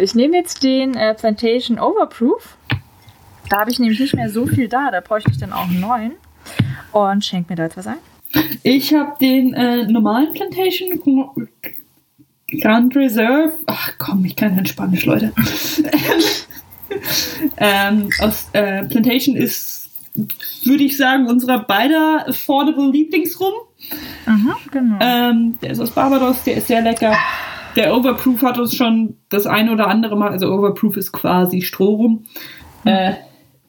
ich 0.00 0.14
nehme 0.14 0.36
jetzt 0.36 0.62
den 0.62 0.94
äh, 0.94 1.14
Plantation 1.14 1.78
Overproof. 1.78 2.56
Da 3.48 3.60
habe 3.60 3.70
ich 3.70 3.78
nämlich 3.78 4.00
nicht 4.00 4.14
mehr 4.14 4.30
so 4.30 4.46
viel 4.46 4.68
da. 4.68 4.90
Da 4.90 5.00
bräuchte 5.00 5.30
ich 5.30 5.38
dann 5.38 5.52
auch 5.52 5.68
einen 5.68 5.80
neuen. 5.80 6.12
Und 6.92 7.24
schenk 7.24 7.48
mir 7.48 7.56
da 7.56 7.64
jetzt 7.64 7.76
was 7.76 7.86
ein. 7.86 7.98
Ich 8.62 8.92
habe 8.94 9.16
den 9.20 9.54
äh, 9.54 9.86
normalen 9.86 10.32
Plantation 10.32 11.48
Grand 12.60 12.94
Reserve. 12.96 13.52
Ach 13.66 13.92
komm, 13.98 14.24
ich 14.24 14.36
kann 14.36 14.54
kein 14.54 14.66
Spanisch, 14.66 15.04
Leute. 15.04 15.32
ähm, 17.56 18.08
aus 18.20 18.48
äh, 18.52 18.84
Plantation 18.84 19.36
ist, 19.36 19.90
würde 20.64 20.84
ich 20.84 20.96
sagen, 20.96 21.28
unserer 21.28 21.64
beider 21.64 22.24
affordable 22.28 22.90
Lieblingsrum. 22.90 23.52
Mhm, 24.26 24.54
genau. 24.70 24.98
Ähm, 25.00 25.58
der 25.60 25.70
ist 25.70 25.80
aus 25.80 25.90
Barbados, 25.90 26.42
der 26.44 26.56
ist 26.56 26.68
sehr 26.68 26.82
lecker. 26.82 27.16
Der 27.76 27.94
Overproof 27.94 28.42
hat 28.42 28.58
uns 28.58 28.74
schon 28.74 29.16
das 29.28 29.46
eine 29.46 29.72
oder 29.72 29.88
andere 29.88 30.16
Mal, 30.16 30.30
also 30.30 30.48
Overproof 30.48 30.96
ist 30.96 31.12
quasi 31.12 31.60
Strohrum, 31.60 32.24
äh, 32.84 33.14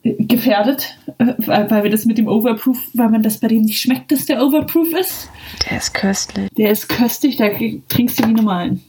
gefährdet, 0.03 0.97
äh, 1.17 1.33
weil, 1.39 1.69
weil 1.69 1.83
wir 1.83 1.91
das 1.91 2.05
mit 2.05 2.17
dem 2.17 2.27
Overproof, 2.27 2.77
weil 2.93 3.09
man 3.09 3.21
das 3.21 3.39
bei 3.39 3.49
dem 3.49 3.63
nicht 3.63 3.81
schmeckt, 3.81 4.11
dass 4.13 4.25
der 4.25 4.41
Overproof 4.41 4.93
ist. 4.93 5.29
Der 5.69 5.77
ist 5.77 5.93
köstlich. 5.93 6.49
Der 6.57 6.71
ist 6.71 6.87
köstlich, 6.87 7.35
da 7.35 7.49
trinkst 7.89 8.19
du 8.19 8.27
wie 8.27 8.33
normalen. 8.33 8.81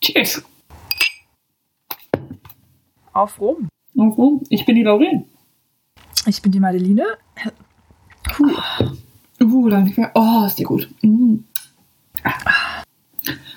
Cheers. 0.00 0.42
Auf 3.12 3.38
Rum. 3.38 3.68
Auf 3.98 4.16
Rum. 4.16 4.42
Ich 4.48 4.64
bin 4.64 4.76
die 4.76 4.82
Lauren. 4.82 5.26
Ich 6.26 6.40
bin 6.40 6.50
die 6.50 6.60
Madeline. 6.60 7.04
Cool. 8.38 8.56
Uh, 9.40 9.68
lange 9.68 9.84
nicht 9.84 9.98
mehr. 9.98 10.10
Oh, 10.14 10.44
ist 10.46 10.58
die 10.58 10.64
gut. 10.64 10.88
Mm. 11.02 11.40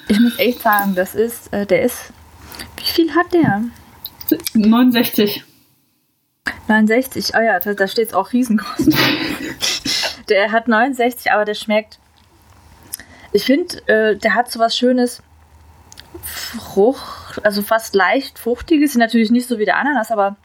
Ich 0.08 0.20
muss 0.20 0.38
echt 0.40 0.62
sagen, 0.62 0.96
das 0.96 1.16
ist, 1.16 1.52
äh, 1.54 1.66
der 1.66 1.82
ist. 1.84 2.14
Wie 2.78 2.86
viel 2.86 3.16
hat 3.16 3.34
der? 3.34 3.64
69. 4.54 5.44
69, 6.68 7.34
oh 7.36 7.42
ja, 7.42 7.60
da, 7.60 7.74
da 7.74 7.88
steht 7.88 8.10
es 8.10 8.14
auch 8.14 8.34
riesengroß. 8.34 8.88
der 10.30 10.52
hat 10.52 10.68
69, 10.68 11.32
aber 11.32 11.46
der 11.46 11.54
schmeckt. 11.54 12.00
Ich 13.34 13.46
finde, 13.46 13.88
äh, 13.88 14.16
der 14.16 14.34
hat 14.34 14.52
so 14.52 14.60
was 14.60 14.78
Schönes. 14.78 15.22
Frucht, 16.24 17.44
also 17.44 17.62
fast 17.62 17.94
leicht 17.94 18.40
fruchtiges, 18.40 18.96
natürlich 18.96 19.32
nicht 19.32 19.48
so 19.48 19.60
wie 19.60 19.66
der 19.66 19.78
Ananas, 19.78 20.10
aber 20.12 20.38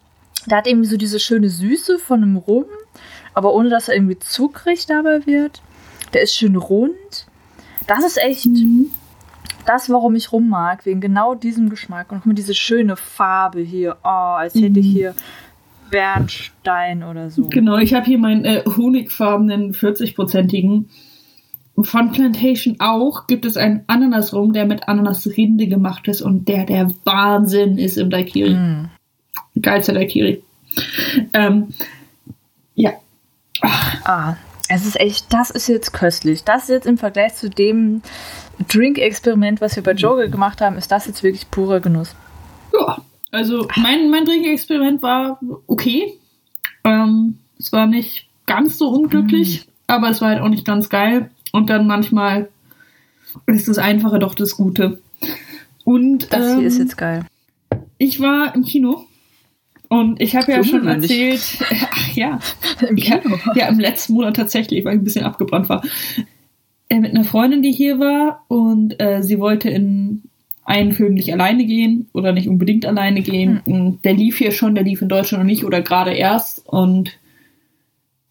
der 0.46 0.58
hat 0.58 0.66
irgendwie 0.66 0.88
so 0.88 0.96
diese 0.96 1.20
schöne 1.20 1.48
Süße 1.48 1.98
von 1.98 2.22
einem 2.22 2.36
Rum, 2.36 2.64
aber 3.34 3.54
ohne 3.54 3.68
dass 3.70 3.88
er 3.88 3.94
irgendwie 3.94 4.18
zuckrig 4.18 4.86
dabei 4.86 5.24
wird. 5.26 5.62
Der 6.12 6.22
ist 6.22 6.34
schön 6.34 6.56
rund. 6.56 7.26
Das 7.86 8.04
ist 8.04 8.18
echt 8.18 8.46
Mhm. 8.46 8.90
Das, 9.66 9.90
warum 9.90 10.14
ich 10.14 10.32
Rum 10.32 10.48
mag, 10.48 10.86
wegen 10.86 11.00
genau 11.00 11.34
diesem 11.34 11.68
Geschmack. 11.68 12.12
Und 12.12 12.18
guck 12.18 12.26
mal, 12.26 12.34
diese 12.34 12.54
schöne 12.54 12.96
Farbe 12.96 13.60
hier. 13.60 13.96
Oh, 14.04 14.08
als 14.08 14.54
hätte 14.54 14.80
ich 14.80 14.86
Mhm. 14.86 14.92
hier 14.92 15.14
Bernstein 15.90 17.02
oder 17.02 17.30
so. 17.30 17.48
Genau, 17.48 17.76
ich 17.76 17.94
habe 17.94 18.06
hier 18.06 18.18
meinen 18.18 18.44
äh, 18.44 18.62
honigfarbenen 18.64 19.74
40-prozentigen. 19.74 20.88
Von 21.78 22.12
Plantation 22.12 22.76
auch 22.78 23.26
gibt 23.26 23.44
es 23.44 23.56
einen 23.56 23.84
Ananasrum, 23.86 24.52
der 24.52 24.66
mit 24.66 24.88
Ananasrinde 24.88 25.66
gemacht 25.66 26.08
ist 26.08 26.20
und 26.20 26.46
der 26.48 26.64
der 26.64 26.90
Wahnsinn 27.04 27.78
ist 27.78 27.96
im 27.96 28.10
Daiquiri. 28.10 28.54
Mm. 28.54 28.90
Geilster 29.60 29.94
Daiquiri. 29.94 30.42
Ähm, 31.32 31.68
ja. 32.74 32.92
Ah, 34.04 34.34
es 34.68 34.86
ist 34.86 35.00
echt, 35.00 35.32
das 35.32 35.50
ist 35.50 35.68
jetzt 35.68 35.92
köstlich. 35.92 36.44
Das 36.44 36.68
jetzt 36.68 36.86
im 36.86 36.98
Vergleich 36.98 37.34
zu 37.34 37.50
dem 37.50 38.02
Drink-Experiment, 38.68 39.60
was 39.60 39.76
wir 39.76 39.82
bei 39.82 39.92
Joker 39.92 40.28
gemacht 40.28 40.60
haben, 40.60 40.76
ist 40.76 40.90
das 40.90 41.06
jetzt 41.06 41.22
wirklich 41.22 41.50
purer 41.50 41.80
Genuss. 41.80 42.14
Ja, 42.72 42.98
also 43.30 43.66
mein, 43.76 44.10
mein 44.10 44.24
Trinkexperiment 44.24 45.02
war 45.02 45.38
okay. 45.66 46.14
Ähm, 46.84 47.38
es 47.58 47.72
war 47.72 47.86
nicht 47.86 48.28
ganz 48.46 48.78
so 48.78 48.88
unglücklich, 48.88 49.66
aber 49.86 50.10
es 50.10 50.20
war 50.20 50.30
halt 50.30 50.40
auch 50.40 50.48
nicht 50.48 50.64
ganz 50.64 50.88
geil. 50.88 51.30
Und 51.52 51.70
dann 51.70 51.86
manchmal 51.86 52.48
ist 53.46 53.68
das 53.68 53.78
Einfache 53.78 54.18
doch 54.18 54.34
das 54.34 54.56
Gute. 54.56 55.00
Und 55.84 56.32
Das 56.32 56.52
ähm, 56.52 56.58
hier 56.58 56.68
ist 56.68 56.78
jetzt 56.78 56.96
geil. 56.96 57.24
ich 57.98 58.20
war 58.20 58.54
im 58.54 58.64
Kino 58.64 59.06
und 59.88 60.20
ich 60.20 60.36
habe 60.36 60.52
ja 60.52 60.62
schon 60.62 60.86
erzählt, 60.86 61.58
ach 61.92 62.08
ja, 62.14 62.38
Im 62.88 62.96
ja, 62.96 63.18
Kino. 63.18 63.38
ja, 63.54 63.66
im 63.68 63.80
letzten 63.80 64.12
Monat 64.14 64.36
tatsächlich, 64.36 64.84
weil 64.84 64.94
ich 64.94 65.00
ein 65.00 65.04
bisschen 65.04 65.24
abgebrannt 65.24 65.68
war. 65.68 65.82
Äh, 66.90 66.98
mit 67.00 67.12
einer 67.12 67.24
Freundin, 67.24 67.62
die 67.62 67.72
hier 67.72 67.98
war 67.98 68.44
und 68.48 69.00
äh, 69.00 69.22
sie 69.22 69.38
wollte 69.38 69.70
in 69.70 70.24
einen 70.64 70.92
Film 70.92 71.14
nicht 71.14 71.32
alleine 71.32 71.64
gehen 71.64 72.08
oder 72.12 72.32
nicht 72.32 72.48
unbedingt 72.48 72.84
alleine 72.84 73.22
gehen. 73.22 73.60
Und 73.64 74.04
Der 74.04 74.12
lief 74.12 74.36
hier 74.38 74.50
schon, 74.52 74.74
der 74.74 74.84
lief 74.84 75.00
in 75.00 75.08
Deutschland 75.08 75.42
noch 75.42 75.48
nicht 75.48 75.64
oder 75.64 75.80
gerade 75.82 76.12
erst 76.12 76.68
und 76.68 77.10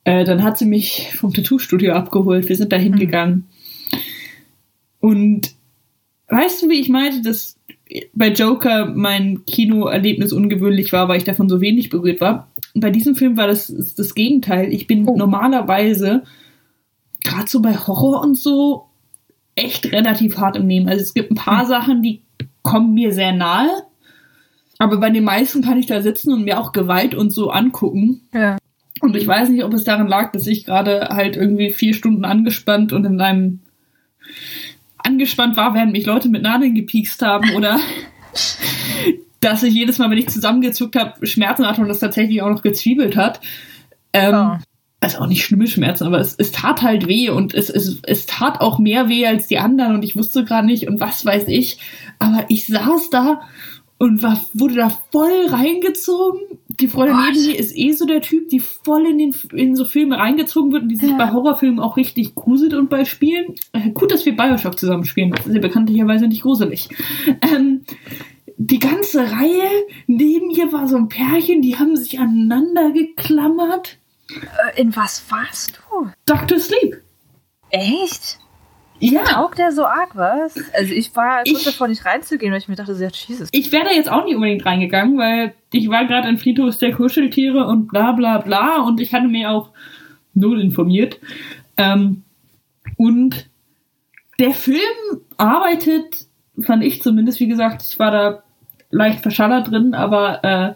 äh, 0.04 0.24
dann 0.26 0.44
hat 0.44 0.58
sie 0.58 0.66
mich 0.66 1.10
vom 1.16 1.34
Tattoo-Studio 1.34 1.94
abgeholt. 1.94 2.48
Wir 2.48 2.56
sind 2.56 2.72
da 2.72 2.78
hingegangen. 2.78 3.46
Und 5.00 5.54
weißt 6.30 6.62
du, 6.64 6.70
wie 6.70 6.80
ich 6.80 6.90
meinte, 6.90 7.22
dass 7.22 7.58
bei 8.14 8.30
Joker 8.30 8.86
mein 8.94 9.46
Kinoerlebnis 9.46 10.32
ungewöhnlich 10.34 10.94
war, 10.94 11.08
weil 11.08 11.18
ich 11.18 11.24
davon 11.24 11.50
so 11.50 11.60
wenig 11.62 11.90
berührt 11.90 12.22
war. 12.22 12.50
Und 12.74 12.82
bei 12.82 12.92
diesem 12.92 13.16
Film 13.16 13.36
war 13.38 13.48
das 13.48 13.74
das 13.98 14.16
Gegenteil. 14.16 14.72
Ich 14.74 14.86
bin 14.88 15.08
Oh. 15.08 15.16
normalerweise 15.18 16.24
gerade 17.24 17.50
so 17.50 17.62
bei 17.62 17.76
Horror 17.76 18.22
und 18.22 18.38
so 18.38 18.90
echt 19.56 19.92
relativ 19.92 20.38
hart 20.38 20.56
im 20.56 20.68
Nehmen. 20.68 20.88
Also 20.88 21.02
es 21.02 21.14
gibt 21.14 21.32
ein 21.32 21.36
paar 21.36 21.66
Sachen, 21.66 22.02
die 22.02 22.22
kommen 22.62 22.94
mir 22.94 23.14
sehr 23.14 23.34
nahe. 23.34 23.70
Aber 24.78 24.98
bei 24.98 25.10
den 25.10 25.26
meisten 25.26 25.62
kann 25.62 25.78
ich 25.78 25.88
da 25.88 26.02
sitzen 26.02 26.32
und 26.32 26.46
mir 26.46 26.60
auch 26.60 26.72
Gewalt 26.72 27.14
und 27.14 27.32
so 27.32 27.50
angucken. 27.50 28.22
Ja. 28.34 28.58
Und 29.02 29.16
ich 29.16 29.28
weiß 29.28 29.50
nicht, 29.50 29.64
ob 29.64 29.74
es 29.74 29.84
daran 29.84 30.08
lag, 30.08 30.32
dass 30.32 30.48
ich 30.48 30.66
gerade 30.66 31.10
halt 31.10 31.36
irgendwie 31.36 31.72
vier 31.72 31.94
Stunden 31.94 32.24
angespannt 32.24 32.94
und 32.94 33.06
in 33.06 33.20
einem 33.20 33.60
angespannt 34.98 35.58
war, 35.58 35.74
während 35.74 35.92
mich 35.92 36.06
Leute 36.06 36.30
mit 36.30 36.44
Nadeln 36.44 36.76
gepiekst 36.76 37.22
haben 37.22 37.56
oder 37.56 37.80
dass 39.42 39.64
ich 39.64 39.74
jedes 39.74 39.98
Mal, 39.98 40.10
wenn 40.10 40.18
ich 40.18 40.30
zusammengezuckt 40.30 40.96
habe, 40.96 41.26
Schmerzen 41.26 41.68
hatte 41.68 41.82
und 41.82 41.88
das 41.88 42.00
tatsächlich 42.00 42.42
auch 42.42 42.50
noch 42.50 42.62
gezwiebelt 42.62 43.16
hat. 43.16 43.42
Ähm, 44.14 44.36
Oh. 44.36 44.58
Also 45.02 45.20
auch 45.20 45.28
nicht 45.28 45.44
schlimme 45.46 45.68
Schmerzen, 45.68 46.06
aber 46.06 46.20
es, 46.20 46.36
es 46.38 46.52
tat 46.52 46.82
halt 46.82 47.08
weh 47.08 47.30
und 47.30 47.54
es, 47.54 47.70
es, 47.70 48.00
es 48.04 48.26
tat 48.26 48.60
auch 48.60 48.80
mehr 48.80 49.08
weh 49.08 49.26
als 49.26 49.48
die 49.48 49.58
anderen 49.58 49.96
und 49.96 50.04
ich 50.04 50.18
wusste 50.18 50.44
gerade 50.44 50.68
nicht 50.68 50.88
und 50.90 51.00
was 51.00 51.26
weiß 51.26 51.48
ich. 51.48 51.80
Aber 52.20 52.46
ich 52.50 52.68
saß 52.68 53.10
da 53.10 53.42
und 53.98 54.22
war, 54.24 54.42
wurde 54.54 54.76
da 54.76 54.90
voll 55.12 55.48
reingezogen. 55.48 56.42
Die 56.68 56.88
Freundin 56.88 57.16
Gott. 57.16 57.26
neben 57.34 57.46
mir 57.48 57.58
ist 57.60 57.78
eh 57.78 57.92
so 57.94 58.06
der 58.06 58.22
Typ, 58.22 58.50
die 58.50 58.60
voll 58.60 59.06
in, 59.06 59.18
den, 59.18 59.36
in 59.54 59.76
so 59.76 59.86
Filme 59.86 60.18
reingezogen 60.18 60.72
wird 60.74 60.84
und 60.84 60.90
die 60.90 60.96
sich 60.98 61.10
Ja. 61.12 61.18
bei 61.18 61.32
Horrorfilmen 61.32 61.80
auch 61.80 61.96
richtig 61.98 62.36
gruselt 62.36 62.74
und 62.74 62.90
bei 62.90 63.06
Spielen. 63.06 63.56
Äh, 63.74 63.92
gut, 63.92 64.12
dass 64.12 64.26
wir 64.26 64.36
Bioshock 64.36 64.78
zusammen 64.80 65.06
spielen. 65.06 65.32
Das 65.32 65.48
ist 65.48 65.54
ja 65.54 65.62
bekanntlicherweise 65.62 66.28
nicht 66.28 66.42
gruselig. 66.44 66.90
Ähm, 67.54 67.82
die 68.58 68.80
ganze 68.80 69.22
Reihe, 69.32 69.70
neben 70.08 70.48
mir 70.48 70.74
war 70.74 70.88
so 70.90 70.98
ein 70.98 71.08
Pärchen, 71.08 71.62
die 71.62 71.78
haben 71.78 71.96
sich 71.96 72.20
aneinander 72.20 72.92
geklammert. 72.92 73.99
Äh, 74.32 74.82
In 74.82 74.96
was 74.96 75.24
warst 75.32 75.80
du? 75.92 76.10
Dr. 76.26 76.60
Sleep. 76.60 77.02
Echt? 77.70 78.40
Ja, 79.02 79.24
Taugt 79.24 79.58
der 79.60 79.72
so 79.72 79.86
arg 79.86 80.16
was? 80.16 80.56
Also 80.74 80.94
ich 80.94 81.16
war 81.16 81.44
kurz 81.44 81.60
Ich- 81.60 81.64
davor 81.64 81.88
nicht 81.88 82.04
reinzugehen, 82.06 82.52
weil 82.52 82.60
ich 82.60 82.68
mir 82.68 82.76
dachte, 82.76 82.94
so, 82.96 83.04
ja, 83.04 83.10
Jesus. 83.14 83.48
ich 83.52 83.72
wäre 83.72 83.86
da 83.86 83.92
jetzt 83.92 84.12
auch 84.12 84.26
nicht 84.26 84.36
unbedingt 84.36 84.66
reingegangen, 84.66 85.18
weil 85.18 85.54
ich 85.72 85.88
war 85.90 86.06
gerade 86.06 86.28
an 86.28 86.38
Friedhof 86.38 86.78
der 86.78 86.94
Kuscheltiere 86.94 87.66
und 87.66 87.88
bla 87.88 88.12
bla 88.12 88.40
bla 88.40 88.82
und 88.82 89.00
ich 89.00 89.14
hatte 89.14 89.28
mir 89.28 89.52
auch 89.52 89.72
null 90.34 90.60
informiert. 90.60 91.20
Ähm, 91.78 92.24
und 92.98 93.48
der 94.40 94.52
Film 94.52 94.82
arbeitet, 95.38 96.26
fand 96.62 96.84
ich 96.84 97.02
zumindest, 97.02 97.40
wie 97.40 97.48
gesagt, 97.48 97.82
ich 97.84 98.00
war 98.00 98.12
da 98.12 98.44
leicht 98.92 99.22
verschallert 99.22 99.72
drin, 99.72 99.94
aber 99.94 100.44
äh, 100.44 100.74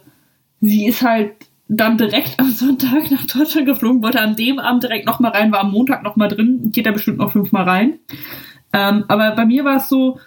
sie 0.62 0.86
ist 0.86 1.02
halt 1.02 1.34
dann 1.68 1.98
direkt 1.98 2.40
am 2.40 2.52
Sonntag 2.52 3.10
nach 3.12 3.26
Deutschland 3.26 3.66
geflogen, 3.66 4.04
wollte 4.04 4.22
an 4.22 4.36
dem 4.36 4.60
Abend 4.60 4.84
direkt 4.84 5.06
nochmal 5.06 5.32
rein, 5.32 5.52
war 5.52 5.62
am 5.62 5.72
Montag 5.72 6.04
nochmal 6.04 6.28
drin, 6.28 6.72
geht 6.72 6.86
da 6.86 6.92
bestimmt 6.92 7.18
noch 7.18 7.32
fünfmal 7.32 7.64
rein. 7.64 8.00
Ähm, 8.74 9.06
aber 9.08 9.32
bei 9.32 9.46
mir 9.46 9.64
war 9.64 9.78
es 9.78 9.90
so, 9.90 10.20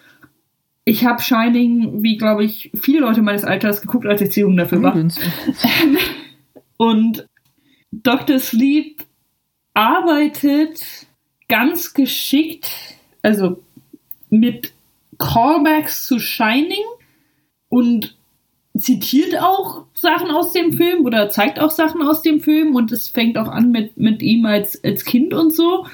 ich 0.83 1.05
habe 1.05 1.21
Shining, 1.21 2.01
wie 2.01 2.17
glaube 2.17 2.43
ich, 2.43 2.71
viele 2.73 2.99
Leute 3.01 3.21
meines 3.21 3.43
Alters 3.43 3.81
geguckt, 3.81 4.05
als 4.05 4.21
ich 4.21 4.31
zu 4.31 4.41
jung 4.41 4.57
dafür 4.57 4.81
war. 4.81 4.95
Und 6.77 7.27
Dr. 7.91 8.39
Sleep 8.39 9.03
arbeitet 9.73 11.07
ganz 11.47 11.93
geschickt, 11.93 12.71
also 13.21 13.63
mit 14.29 14.73
Callbacks 15.17 16.05
zu 16.05 16.19
Shining 16.19 16.83
und 17.69 18.16
zitiert 18.79 19.39
auch 19.39 19.85
Sachen 19.93 20.29
aus 20.31 20.51
dem 20.51 20.73
Film 20.73 21.05
oder 21.05 21.29
zeigt 21.29 21.59
auch 21.59 21.71
Sachen 21.71 22.01
aus 22.01 22.21
dem 22.21 22.41
Film 22.41 22.75
und 22.75 22.91
es 22.91 23.09
fängt 23.09 23.37
auch 23.37 23.47
an 23.47 23.71
mit, 23.71 23.97
mit 23.97 24.21
ihm 24.21 24.45
als, 24.45 24.83
als 24.83 25.05
Kind 25.05 25.33
und 25.33 25.53
so. 25.53 25.85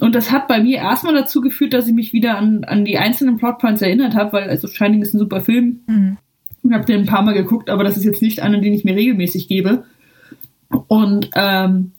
Und 0.00 0.14
das 0.14 0.32
hat 0.32 0.48
bei 0.48 0.60
mir 0.60 0.78
erstmal 0.78 1.14
dazu 1.14 1.40
geführt, 1.40 1.74
dass 1.74 1.86
ich 1.86 1.94
mich 1.94 2.12
wieder 2.12 2.36
an, 2.36 2.64
an 2.64 2.84
die 2.84 2.98
einzelnen 2.98 3.36
Plotpoints 3.36 3.82
erinnert 3.82 4.14
habe, 4.14 4.32
weil 4.32 4.48
also 4.48 4.66
Shining 4.66 5.02
ist 5.02 5.14
ein 5.14 5.18
super 5.18 5.40
Film. 5.40 5.80
Mhm. 5.86 6.18
Ich 6.64 6.72
habe 6.72 6.84
den 6.84 7.00
ein 7.00 7.06
paar 7.06 7.22
Mal 7.22 7.34
geguckt, 7.34 7.70
aber 7.70 7.84
das 7.84 7.96
ist 7.96 8.04
jetzt 8.04 8.22
nicht 8.22 8.40
einer, 8.40 8.58
den 8.58 8.72
ich 8.72 8.84
mir 8.84 8.96
regelmäßig 8.96 9.48
gebe. 9.48 9.84
Und 10.88 11.30
ähm, 11.34 11.92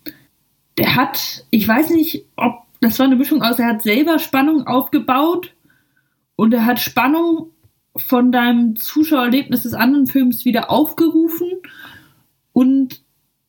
der 0.78 0.96
hat, 0.96 1.46
ich 1.50 1.68
weiß 1.68 1.92
nicht, 1.92 2.26
ob 2.36 2.64
das 2.82 3.00
war 3.00 3.06
eine 3.06 3.16
Mischung 3.16 3.42
aus, 3.42 3.60
er 3.60 3.68
hat 3.68 3.84
selber 3.84 4.20
Spannung 4.20 4.68
aufgebaut 4.68 5.54
und 6.36 6.54
er 6.54 6.66
hat 6.66 6.82
Spannung 6.82 7.52
von 7.96 8.32
deinem 8.32 8.76
Zuschauererlebnis 8.76 9.64
des 9.64 9.74
anderen 9.74 10.08
Films 10.08 10.46
wieder 10.46 10.72
aufgerufen 10.72 11.50
und 12.52 13.02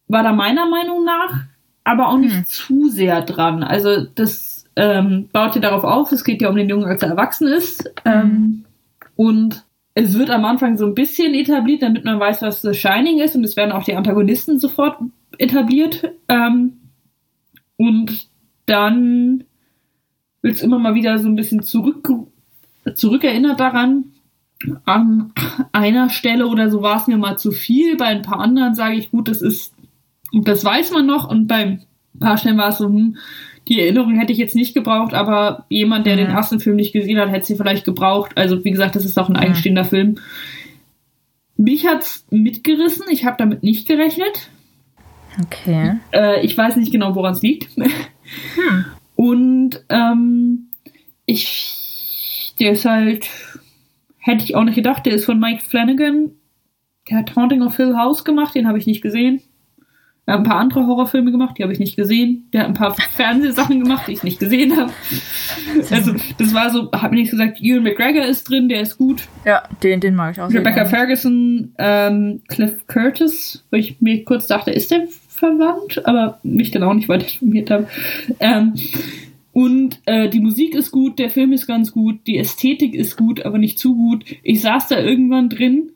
war 0.07 0.23
da 0.23 0.33
meiner 0.33 0.69
Meinung 0.69 1.05
nach 1.05 1.45
aber 1.85 2.09
auch 2.09 2.19
nicht 2.19 2.35
hm. 2.35 2.45
zu 2.47 2.89
sehr 2.89 3.21
dran. 3.23 3.63
Also 3.63 4.07
das 4.15 4.65
ähm, 4.75 5.29
baut 5.33 5.55
ja 5.55 5.61
darauf 5.61 5.85
auf, 5.85 6.11
es 6.11 6.25
geht 6.25 6.43
ja 6.43 6.49
um 6.49 6.57
den 6.57 6.69
Jungen, 6.69 6.87
als 6.87 7.03
er 7.03 7.11
erwachsen 7.11 7.47
ist. 7.47 7.93
Ähm, 8.05 8.65
und 9.15 9.65
es 9.95 10.19
wird 10.19 10.31
am 10.31 10.45
Anfang 10.45 10.77
so 10.77 10.87
ein 10.87 10.95
bisschen 10.95 11.35
etabliert, 11.35 11.83
damit 11.83 12.05
man 12.05 12.19
weiß, 12.19 12.43
was 12.43 12.63
The 12.63 12.75
Shining 12.75 13.21
ist 13.21 13.37
und 13.37 13.45
es 13.45 13.57
werden 13.57 13.71
auch 13.71 13.85
die 13.85 13.95
Antagonisten 13.95 14.59
sofort 14.59 14.99
etabliert. 15.39 16.11
Ähm, 16.29 16.81
und 17.77 18.29
dann 18.67 19.45
wird 20.41 20.57
es 20.57 20.63
immer 20.63 20.79
mal 20.79 20.95
wieder 20.95 21.19
so 21.19 21.29
ein 21.29 21.37
bisschen 21.37 21.63
zurück, 21.63 22.09
zurückerinnert 22.95 23.61
daran. 23.61 24.14
An 24.85 25.33
einer 25.73 26.11
Stelle 26.11 26.47
oder 26.47 26.71
so 26.71 26.83
war 26.83 26.97
es 26.97 27.07
mir 27.07 27.17
mal 27.17 27.39
zu 27.39 27.51
viel. 27.51 27.97
Bei 27.97 28.07
ein 28.07 28.23
paar 28.23 28.41
anderen 28.41 28.75
sage 28.75 28.97
ich, 28.97 29.11
gut, 29.11 29.29
das 29.29 29.43
ist, 29.43 29.75
das 30.33 30.65
weiß 30.65 30.93
man 30.93 31.07
noch. 31.07 31.29
Und 31.29 31.47
beim 31.47 31.81
paar 32.19 32.39
Stellen 32.39 32.59
war 32.59 32.69
es 32.69 32.79
so, 32.79 32.87
hm, 32.87 33.17
die 33.69 33.81
Erinnerung 33.81 34.19
hätte 34.19 34.33
ich 34.33 34.39
jetzt 34.39 34.55
nicht 34.55 34.75
gebraucht, 34.75 35.15
aber 35.15 35.65
jemand, 35.69 36.07
der 36.07 36.15
mhm. 36.15 36.19
den 36.19 36.31
ersten 36.31 36.61
Film 36.61 36.77
nicht 36.77 36.93
gesehen 36.93 37.19
hat, 37.19 37.31
hätte 37.31 37.47
sie 37.47 37.57
vielleicht 37.57 37.85
gebraucht. 37.85 38.33
Also 38.37 38.65
wie 38.65 38.71
gesagt, 38.71 38.95
das 38.95 39.05
ist 39.05 39.19
auch 39.19 39.29
ein 39.29 39.37
eigenstehender 39.37 39.85
mhm. 39.85 39.89
Film. 39.89 40.19
Mich 41.57 41.87
hat's 41.87 42.27
mitgerissen. 42.31 43.07
Ich 43.11 43.25
habe 43.25 43.37
damit 43.39 43.63
nicht 43.63 43.87
gerechnet. 43.87 44.51
Okay. 45.43 45.99
Äh, 46.13 46.45
ich 46.45 46.57
weiß 46.57 46.77
nicht 46.77 46.93
genau, 46.93 47.15
woran 47.15 47.33
es 47.33 47.43
liegt. 47.43 47.69
Hm. 47.77 48.85
Und 49.17 49.85
ähm, 49.89 50.71
ich, 51.27 52.55
der 52.59 52.73
ist 52.73 52.85
halt, 52.85 53.29
hätte 54.25 54.43
ich 54.43 54.55
auch 54.55 54.65
nicht 54.65 54.75
gedacht, 54.75 55.05
der 55.05 55.13
ist 55.13 55.27
von 55.27 55.39
Mike 55.39 55.63
Flanagan. 55.63 56.31
Der 57.11 57.19
hat 57.19 57.37
Haunting 57.37 57.63
of 57.63 57.77
Hill 57.77 57.95
House 57.95 58.25
gemacht, 58.25 58.55
den 58.55 58.67
habe 58.67 58.79
ich 58.79 58.87
nicht 58.87 59.03
gesehen. 59.03 59.43
Er 60.25 60.35
hat 60.35 60.41
ein 60.41 60.49
paar 60.49 60.57
andere 60.57 60.87
Horrorfilme 60.87 61.31
gemacht, 61.31 61.59
die 61.59 61.63
habe 61.63 61.75
ich 61.75 61.79
nicht 61.79 61.97
gesehen. 61.97 62.49
Der 62.55 62.63
hat 62.63 62.69
ein 62.69 62.75
paar 62.75 62.95
Fernsehsachen 63.17 63.81
gemacht, 63.81 64.05
die 64.09 64.13
ich 64.13 64.23
nicht 64.23 64.41
gesehen 64.41 64.75
habe. 64.79 64.91
Also, 65.91 66.15
das 66.39 66.55
war 66.55 66.71
so, 66.71 66.91
hat 66.93 67.11
mir 67.11 67.19
nicht 67.19 67.33
gesagt, 67.33 67.61
Ewan 67.61 67.83
McGregor 67.83 68.25
ist 68.25 68.49
drin, 68.49 68.71
der 68.71 68.81
ist 68.81 68.97
gut. 68.97 69.29
Ja, 69.45 69.65
den, 69.83 70.01
den 70.01 70.15
mag 70.15 70.33
ich 70.33 70.41
auch. 70.41 70.51
Rebecca 70.51 70.87
Ferguson, 70.87 71.75
ähm, 71.77 72.41
Cliff 72.49 72.87
Curtis, 72.87 73.67
wo 73.71 73.77
ich 73.77 74.01
mir 74.01 74.25
kurz 74.25 74.47
dachte, 74.47 74.71
ist 74.71 74.91
der 74.91 75.07
verwandt, 75.29 76.07
aber 76.07 76.39
mich 76.43 76.71
dann 76.71 76.85
auch 76.85 76.95
nicht 76.95 77.11
weiter 77.11 77.27
informiert 77.27 77.71
habe. 77.71 77.87
Ähm, 78.41 78.73
und 79.55 80.01
äh, 80.07 80.29
die 80.29 80.41
Musik 80.41 80.75
ist 80.75 80.91
gut, 80.91 81.21
der 81.21 81.31
Film 81.31 81.53
ist 81.53 81.69
ganz 81.69 81.93
gut, 81.93 82.27
die 82.27 82.39
Ästhetik 82.39 82.95
ist 82.95 83.17
gut, 83.17 83.47
aber 83.47 83.57
nicht 83.57 83.79
zu 83.79 83.95
gut. 83.95 84.25
Ich 84.43 84.61
saß 84.61 84.89
da 84.89 84.99
irgendwann 84.99 85.49
drin, 85.49 85.93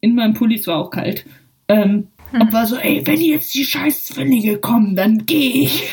in 0.00 0.14
meinem 0.14 0.32
Pulli, 0.32 0.54
es 0.54 0.66
war 0.68 0.78
auch 0.78 0.90
kalt. 0.90 1.26
Ähm, 1.66 2.06
hm. 2.30 2.40
Und 2.40 2.52
war 2.52 2.66
so, 2.66 2.76
ey, 2.76 3.02
wenn 3.04 3.20
jetzt 3.20 3.52
die 3.54 3.64
scheiß 3.64 4.04
Zwillinge 4.04 4.58
kommen, 4.58 4.94
dann 4.94 5.26
gehe 5.26 5.64
ich. 5.64 5.82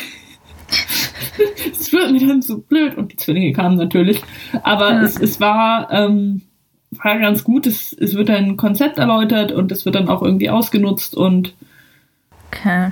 Es 1.70 1.92
wird 1.92 2.10
mir 2.12 2.26
dann 2.26 2.42
so 2.42 2.58
blöd. 2.58 2.96
Und 2.96 3.12
die 3.12 3.16
Zwillinge 3.16 3.52
kamen 3.52 3.76
natürlich. 3.76 4.20
Aber 4.62 4.90
ja. 4.90 5.02
es, 5.02 5.18
es 5.18 5.40
war, 5.40 5.90
ähm, 5.92 6.42
war 6.90 7.18
ganz 7.18 7.44
gut. 7.44 7.66
Es, 7.66 7.92
es 7.92 8.14
wird 8.14 8.28
ein 8.28 8.56
Konzept 8.56 8.98
erläutert 8.98 9.52
und 9.52 9.70
es 9.72 9.84
wird 9.84 9.94
dann 9.94 10.08
auch 10.08 10.20
irgendwie 10.20 10.50
ausgenutzt 10.50 11.16
und 11.16 11.54
Okay. 12.50 12.90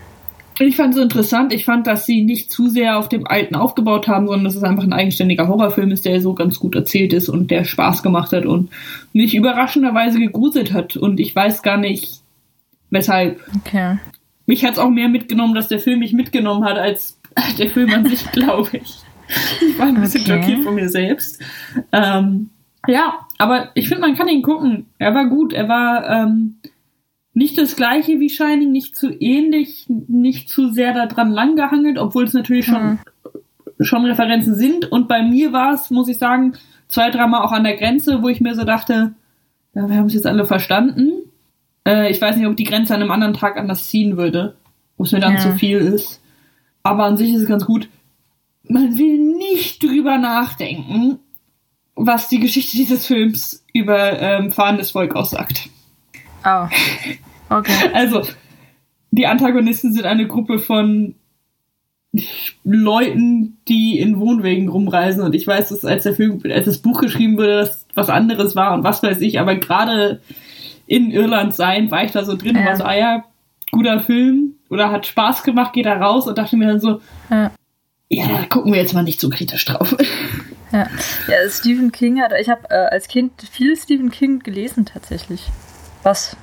Ich 0.58 0.76
fand 0.76 0.94
es 0.94 1.00
interessant. 1.00 1.53
Ich 1.53 1.64
fand, 1.64 1.87
dass 1.87 2.06
sie 2.06 2.25
nicht 2.25 2.50
zu 2.50 2.69
sehr 2.69 2.99
auf 2.99 3.08
dem 3.08 3.26
Alten 3.26 3.55
aufgebaut 3.55 4.08
haben, 4.08 4.26
sondern 4.26 4.44
dass 4.44 4.56
es 4.56 4.62
einfach 4.62 4.85
ein 4.85 4.93
eigenständiger 4.93 5.49
Horrorfilm 5.49 5.91
ist, 5.91 6.06
der 6.06 6.20
so 6.20 6.35
ganz 6.35 6.58
gut 6.58 6.75
erzählt 6.75 7.12
ist 7.12 7.29
und 7.29 7.50
der 7.50 7.64
Spaß 7.64 8.03
gemacht 8.03 8.32
hat 8.32 8.47
und 8.47 8.70
mich 9.12 9.35
überraschenderweise 9.35 10.19
gegruselt 10.19 10.73
hat. 10.73 10.97
Und 10.97 11.20
ich 11.20 11.35
weiß 11.37 11.62
gar 11.62 11.76
nicht, 11.76 12.20
weshalb. 12.91 13.41
Okay. 13.58 13.99
Mich 14.47 14.64
hat 14.64 14.75
es 14.75 14.79
auch 14.79 14.91
mehr 14.91 15.08
mitgenommen, 15.08 15.55
dass 15.55 15.69
der 15.69 15.81
Film 15.81 15.99
mich 15.99 16.12
mitgenommen 16.12 16.64
hat, 16.64 16.79
als 16.79 17.20
der 17.58 17.69
Film 17.69 17.93
an 17.93 18.06
sich, 18.06 18.31
glaube 18.32 18.79
ich. 18.79 18.97
Ich 19.61 19.79
war 19.79 19.87
ein 19.87 20.00
bisschen 20.00 20.23
okay. 20.23 20.43
schockiert 20.43 20.64
von 20.64 20.75
mir 20.75 20.88
selbst. 20.88 21.43
Ähm, 21.93 22.50
ja, 22.87 23.26
aber 23.38 23.70
ich 23.75 23.88
finde, 23.88 24.03
man 24.03 24.17
kann 24.17 24.29
ihn 24.29 24.43
gucken. 24.43 24.87
Er 24.99 25.14
war 25.14 25.26
gut. 25.26 25.53
Er 25.53 25.69
war. 25.69 26.08
Ähm, 26.08 26.56
nicht 27.37 27.59
das 27.59 27.77
gleiche 27.77 28.19
wie 28.19 28.31
Shining, 28.31 28.73
nicht 28.73 28.97
zu 28.97 29.11
ähnlich, 29.11 29.85
nicht 29.88 30.49
zu 30.49 30.71
sehr 30.71 30.94
daran 30.94 31.31
langgehangelt, 31.31 31.99
obwohl 31.99 32.25
es 32.25 32.33
natürlich 32.33 32.65
schon, 32.65 32.93
mhm. 32.93 32.99
schon 33.85 34.06
Referenzen 34.06 34.55
sind. 34.55 34.91
Und 34.91 35.06
bei 35.06 35.23
mir 35.23 35.53
war 35.53 35.75
es, 35.75 35.91
muss 35.91 36.09
ich 36.09 36.17
sagen, 36.17 36.55
zwei, 36.88 37.11
dreimal 37.11 37.43
auch 37.43 37.53
an 37.53 37.65
der 37.65 37.77
Grenze, 37.77 38.23
wo 38.23 38.31
ich 38.31 38.41
mir 38.41 38.55
so 38.55 38.65
dachte, 38.65 39.12
ja, 39.75 39.87
wir 39.87 39.97
haben 39.97 40.06
es 40.06 40.15
jetzt 40.15 40.25
alle 40.25 40.47
verstanden. 40.47 41.12
Äh, 41.87 42.11
ich 42.11 42.23
weiß 42.23 42.37
nicht, 42.37 42.47
ob 42.47 42.56
die 42.56 42.65
Grenze 42.65 42.94
an 42.94 43.03
einem 43.03 43.11
anderen 43.11 43.35
Tag 43.35 43.59
anders 43.59 43.87
ziehen 43.87 44.17
würde, 44.17 44.56
wo 44.97 45.05
es 45.05 45.12
mir 45.12 45.21
dann 45.21 45.35
ja. 45.35 45.41
zu 45.41 45.53
viel 45.59 45.77
ist. 45.77 46.23
Aber 46.82 47.05
an 47.05 47.19
sich 47.19 47.35
ist 47.35 47.43
es 47.43 47.49
ganz 47.49 47.67
gut. 47.67 47.91
Man 48.62 48.97
will 48.97 49.19
nicht 49.37 49.82
drüber 49.82 50.17
nachdenken, 50.17 51.19
was 51.97 52.31
die 52.31 52.41
Geschichte 52.41 52.79
dieses 52.79 53.05
Films 53.05 53.62
über 53.75 54.19
ähm, 54.23 54.53
fahrendes 54.53 54.93
Volk 54.93 55.15
aussagt. 55.15 55.69
Oh. 56.46 56.69
Okay. 57.50 57.90
Also, 57.94 58.22
die 59.10 59.26
Antagonisten 59.26 59.93
sind 59.93 60.04
eine 60.04 60.26
Gruppe 60.26 60.58
von 60.58 61.15
Leuten, 62.65 63.58
die 63.69 63.98
in 63.98 64.19
Wohnwegen 64.19 64.69
rumreisen. 64.69 65.22
Und 65.22 65.34
ich 65.34 65.46
weiß, 65.46 65.69
dass 65.69 65.84
als 65.84 66.05
der 66.05 66.15
Film, 66.15 66.41
als 66.44 66.67
das 66.67 66.79
Buch 66.79 67.00
geschrieben 67.00 67.36
wurde, 67.36 67.58
das 67.58 67.86
was 67.94 68.10
anderes 68.10 68.56
war 68.56 68.74
und 68.74 68.84
was 68.84 69.03
weiß 69.03 69.20
ich, 69.20 69.41
aber 69.41 69.56
gerade 69.56 70.20
in 70.86 71.10
Irland 71.10 71.55
sein, 71.55 71.91
war 71.91 72.05
ich 72.05 72.12
da 72.12 72.24
so 72.24 72.36
drin, 72.36 72.56
ja. 72.56 72.65
war 72.65 72.76
so, 72.76 72.84
ah 72.84 72.94
ja, 72.94 73.24
guter 73.72 74.00
Film 74.00 74.55
oder 74.70 74.91
hat 74.91 75.06
Spaß 75.06 75.43
gemacht, 75.43 75.72
geht 75.72 75.86
da 75.86 75.94
raus 75.94 76.26
und 76.26 76.38
dachte 76.38 76.56
mir 76.56 76.69
dann 76.69 76.81
so, 76.81 77.00
ja, 77.31 77.50
ja 78.08 78.29
da 78.29 78.44
gucken 78.44 78.72
wir 78.72 78.81
jetzt 78.81 78.94
mal 78.94 79.03
nicht 79.03 79.20
so 79.20 79.29
kritisch 79.31 79.65
drauf. 79.65 79.96
Ja, 80.72 80.88
ja 81.29 81.48
Stephen 81.48 81.93
King 81.93 82.20
hat, 82.20 82.32
ich 82.41 82.48
habe 82.48 82.69
äh, 82.70 82.88
als 82.91 83.06
Kind 83.06 83.31
viel 83.48 83.76
Stephen 83.76 84.10
King 84.10 84.41
gelesen 84.41 84.84
tatsächlich. 84.84 85.43
Was 86.06 86.36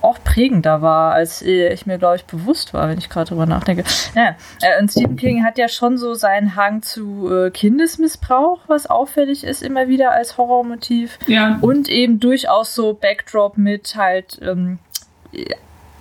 auch 0.00 0.18
prägender 0.24 0.82
war, 0.82 1.12
als 1.12 1.40
ich 1.40 1.86
mir, 1.86 1.98
glaube 1.98 2.16
ich, 2.16 2.24
bewusst 2.24 2.74
war, 2.74 2.88
wenn 2.88 2.98
ich 2.98 3.08
gerade 3.08 3.28
drüber 3.28 3.46
nachdenke. 3.46 3.84
Ja, 4.14 4.34
äh, 4.60 4.80
und 4.80 4.90
Stephen 4.90 5.16
King 5.16 5.44
hat 5.44 5.56
ja 5.56 5.68
schon 5.68 5.98
so 5.98 6.14
seinen 6.14 6.56
Hang 6.56 6.82
zu 6.82 7.30
äh, 7.30 7.50
Kindesmissbrauch, 7.50 8.60
was 8.66 8.86
auffällig 8.86 9.44
ist, 9.44 9.62
immer 9.62 9.86
wieder 9.86 10.10
als 10.10 10.36
Horrormotiv. 10.36 11.18
Ja. 11.26 11.58
Und 11.60 11.88
eben 11.88 12.18
durchaus 12.18 12.74
so 12.74 12.94
Backdrop 12.94 13.56
mit 13.56 13.94
halt 13.94 14.40
ähm, 14.42 14.78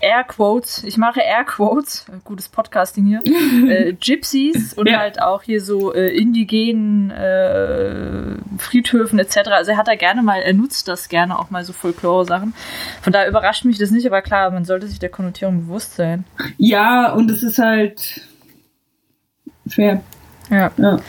Air 0.04 0.26
Quotes, 0.26 0.84
ich 0.84 0.98
mache 0.98 1.22
Air 1.22 1.46
Quotes, 1.46 2.06
gutes 2.26 2.50
Podcasting 2.50 3.06
hier, 3.06 3.22
äh, 3.70 3.94
Gypsies 3.94 4.74
und 4.74 4.90
ja. 4.90 5.00
halt 5.00 5.22
auch 5.22 5.44
hier 5.44 5.62
so 5.62 5.94
äh, 5.94 6.10
indigenen 6.10 7.10
äh, 7.10 8.36
Friedhöfen 8.58 9.18
etc. 9.18 9.38
Also 9.52 9.72
er 9.72 9.78
hat 9.78 9.88
da 9.88 9.96
gerne 9.96 10.22
mal, 10.22 10.42
er 10.42 10.54
nutzt 10.54 10.90
das 10.90 11.08
gerne 11.08 11.40
auch 11.40 11.50
mal 11.52 11.64
so 11.64 11.72
Folklore-Sachen. 11.72 12.54
Von 13.02 13.14
daher 13.14 13.30
überrascht 13.30 13.64
mich 13.64 13.78
das 13.78 13.92
nicht, 13.92 14.06
aber 14.06 14.22
klar, 14.22 14.52
man 14.52 14.66
sollte 14.66 14.88
sich 14.88 15.00
der 15.00 15.10
Konnotierung 15.10 15.68
bewusst 15.68 15.96
sein. 15.96 16.26
Ja, 16.58 17.14
und 17.14 17.32
es 17.32 17.42
ist 17.42 17.60
halt 17.60 18.22
schwer. 19.68 20.02
Ja. 20.50 20.72
ja. 20.78 21.00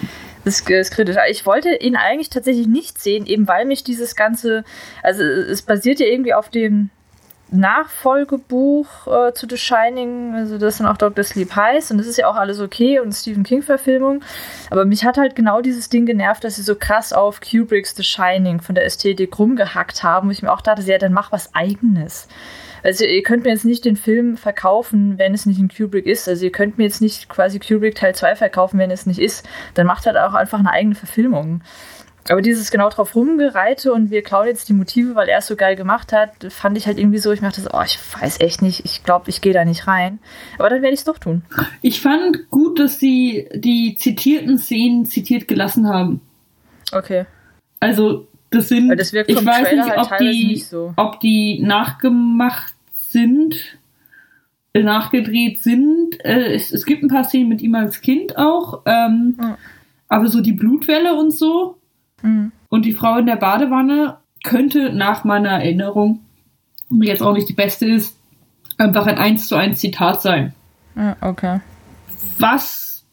Das 0.44 0.60
ist 0.60 0.90
kritisch. 0.92 1.16
Ich 1.30 1.46
wollte 1.46 1.74
ihn 1.74 1.96
eigentlich 1.96 2.30
tatsächlich 2.30 2.68
nicht 2.68 2.98
sehen, 2.98 3.26
eben 3.26 3.48
weil 3.48 3.64
mich 3.64 3.82
dieses 3.82 4.14
ganze, 4.14 4.62
also 5.02 5.22
es 5.22 5.62
basiert 5.62 5.98
ja 6.00 6.06
irgendwie 6.06 6.34
auf 6.34 6.48
dem 6.48 6.90
Nachfolgebuch 7.50 9.06
äh, 9.06 9.32
zu 9.34 9.46
The 9.48 9.56
Shining, 9.56 10.34
also 10.34 10.58
das 10.58 10.78
dann 10.78 10.86
auch 10.86 10.96
Dr. 10.96 11.22
Sleep 11.24 11.54
heißt 11.54 11.90
und 11.90 11.98
das 11.98 12.06
ist 12.06 12.16
ja 12.16 12.28
auch 12.28 12.36
alles 12.36 12.60
okay 12.60 12.98
und 13.00 13.12
Stephen 13.12 13.44
King 13.44 13.62
Verfilmung, 13.62 14.22
aber 14.70 14.84
mich 14.84 15.04
hat 15.04 15.18
halt 15.18 15.36
genau 15.36 15.60
dieses 15.60 15.88
Ding 15.88 16.06
genervt, 16.06 16.44
dass 16.44 16.56
sie 16.56 16.62
so 16.62 16.74
krass 16.74 17.12
auf 17.12 17.40
Kubricks 17.40 17.94
The 17.94 18.02
Shining 18.02 18.60
von 18.60 18.74
der 18.74 18.84
Ästhetik 18.84 19.38
rumgehackt 19.38 20.02
haben, 20.02 20.28
wo 20.28 20.32
ich 20.32 20.42
mir 20.42 20.52
auch 20.52 20.60
dachte, 20.60 20.82
ja, 20.82 20.98
dann 20.98 21.12
mach 21.12 21.32
was 21.32 21.54
eigenes. 21.54 22.28
Also 22.84 23.06
ihr 23.06 23.22
könnt 23.22 23.44
mir 23.44 23.50
jetzt 23.50 23.64
nicht 23.64 23.86
den 23.86 23.96
Film 23.96 24.36
verkaufen, 24.36 25.16
wenn 25.16 25.32
es 25.32 25.46
nicht 25.46 25.58
ein 25.58 25.70
Kubrick 25.74 26.04
ist. 26.04 26.28
Also 26.28 26.44
ihr 26.44 26.52
könnt 26.52 26.76
mir 26.76 26.84
jetzt 26.84 27.00
nicht 27.00 27.30
quasi 27.30 27.58
Kubrick 27.58 27.94
Teil 27.94 28.14
2 28.14 28.36
verkaufen, 28.36 28.78
wenn 28.78 28.90
es 28.90 29.06
nicht 29.06 29.18
ist. 29.18 29.48
Dann 29.72 29.86
macht 29.86 30.04
halt 30.04 30.18
auch 30.18 30.34
einfach 30.34 30.58
eine 30.58 30.70
eigene 30.70 30.94
Verfilmung. 30.94 31.62
Aber 32.30 32.40
dieses 32.40 32.70
genau 32.70 32.88
drauf 32.88 33.14
rumgereite 33.14 33.92
und 33.92 34.10
wir 34.10 34.22
klauen 34.22 34.46
jetzt 34.46 34.68
die 34.68 34.72
Motive, 34.72 35.14
weil 35.14 35.28
er 35.28 35.38
es 35.38 35.46
so 35.46 35.56
geil 35.56 35.76
gemacht 35.76 36.12
hat, 36.12 36.30
fand 36.50 36.78
ich 36.78 36.86
halt 36.86 36.98
irgendwie 36.98 37.18
so, 37.18 37.32
ich 37.32 37.40
dachte 37.40 37.60
so, 37.60 37.68
oh, 37.72 37.82
ich 37.84 37.98
weiß 38.18 38.40
echt 38.40 38.62
nicht, 38.62 38.84
ich 38.86 39.04
glaube, 39.04 39.28
ich 39.28 39.42
gehe 39.42 39.52
da 39.52 39.64
nicht 39.66 39.86
rein. 39.86 40.18
Aber 40.58 40.70
dann 40.70 40.80
werde 40.80 40.94
ich 40.94 41.00
es 41.00 41.04
doch 41.04 41.18
tun. 41.18 41.42
Ich 41.82 42.00
fand 42.00 42.48
gut, 42.50 42.78
dass 42.78 42.98
sie 42.98 43.48
die 43.54 43.96
zitierten 43.98 44.58
Szenen 44.58 45.04
zitiert 45.04 45.48
gelassen 45.48 45.86
haben. 45.86 46.22
Okay. 46.92 47.26
Also, 47.80 48.26
das 48.50 48.68
sind, 48.68 48.88
das 48.98 49.12
ich 49.12 49.22
weiß 49.44 49.68
Trailer 49.68 49.84
nicht, 49.84 49.96
halt 49.96 50.12
ob 50.12 50.18
die, 50.18 50.46
nicht 50.46 50.66
so. 50.66 50.94
ob 50.96 51.20
die 51.20 51.60
nachgemacht 51.62 52.72
sind, 52.94 53.54
äh, 54.72 54.82
nachgedreht 54.82 55.58
sind. 55.58 56.24
Äh, 56.24 56.54
es, 56.54 56.72
es 56.72 56.86
gibt 56.86 57.02
ein 57.02 57.08
paar 57.08 57.24
Szenen 57.24 57.48
mit 57.50 57.60
ihm 57.60 57.74
als 57.74 58.00
Kind 58.00 58.38
auch, 58.38 58.82
ähm, 58.86 59.36
Ja. 59.38 59.58
aber 60.08 60.28
so 60.28 60.40
die 60.40 60.52
Blutwelle 60.52 61.14
und 61.14 61.30
so 61.32 61.76
Mhm. 62.24 62.52
und 62.70 62.84
die 62.84 62.94
Frau 62.94 63.18
in 63.18 63.26
der 63.26 63.36
Badewanne 63.36 64.16
könnte 64.42 64.92
nach 64.92 65.24
meiner 65.24 65.50
Erinnerung, 65.50 66.20
die 66.88 67.06
jetzt 67.06 67.22
auch 67.22 67.34
nicht 67.34 67.48
die 67.48 67.54
beste 67.54 67.86
ist, 67.86 68.16
einfach 68.78 69.06
ein 69.06 69.18
1 69.18 69.48
zu 69.48 69.56
1 69.56 69.78
Zitat 69.78 70.22
sein. 70.22 70.54
Ja, 70.96 71.16
okay. 71.20 71.60
Was 72.38 73.04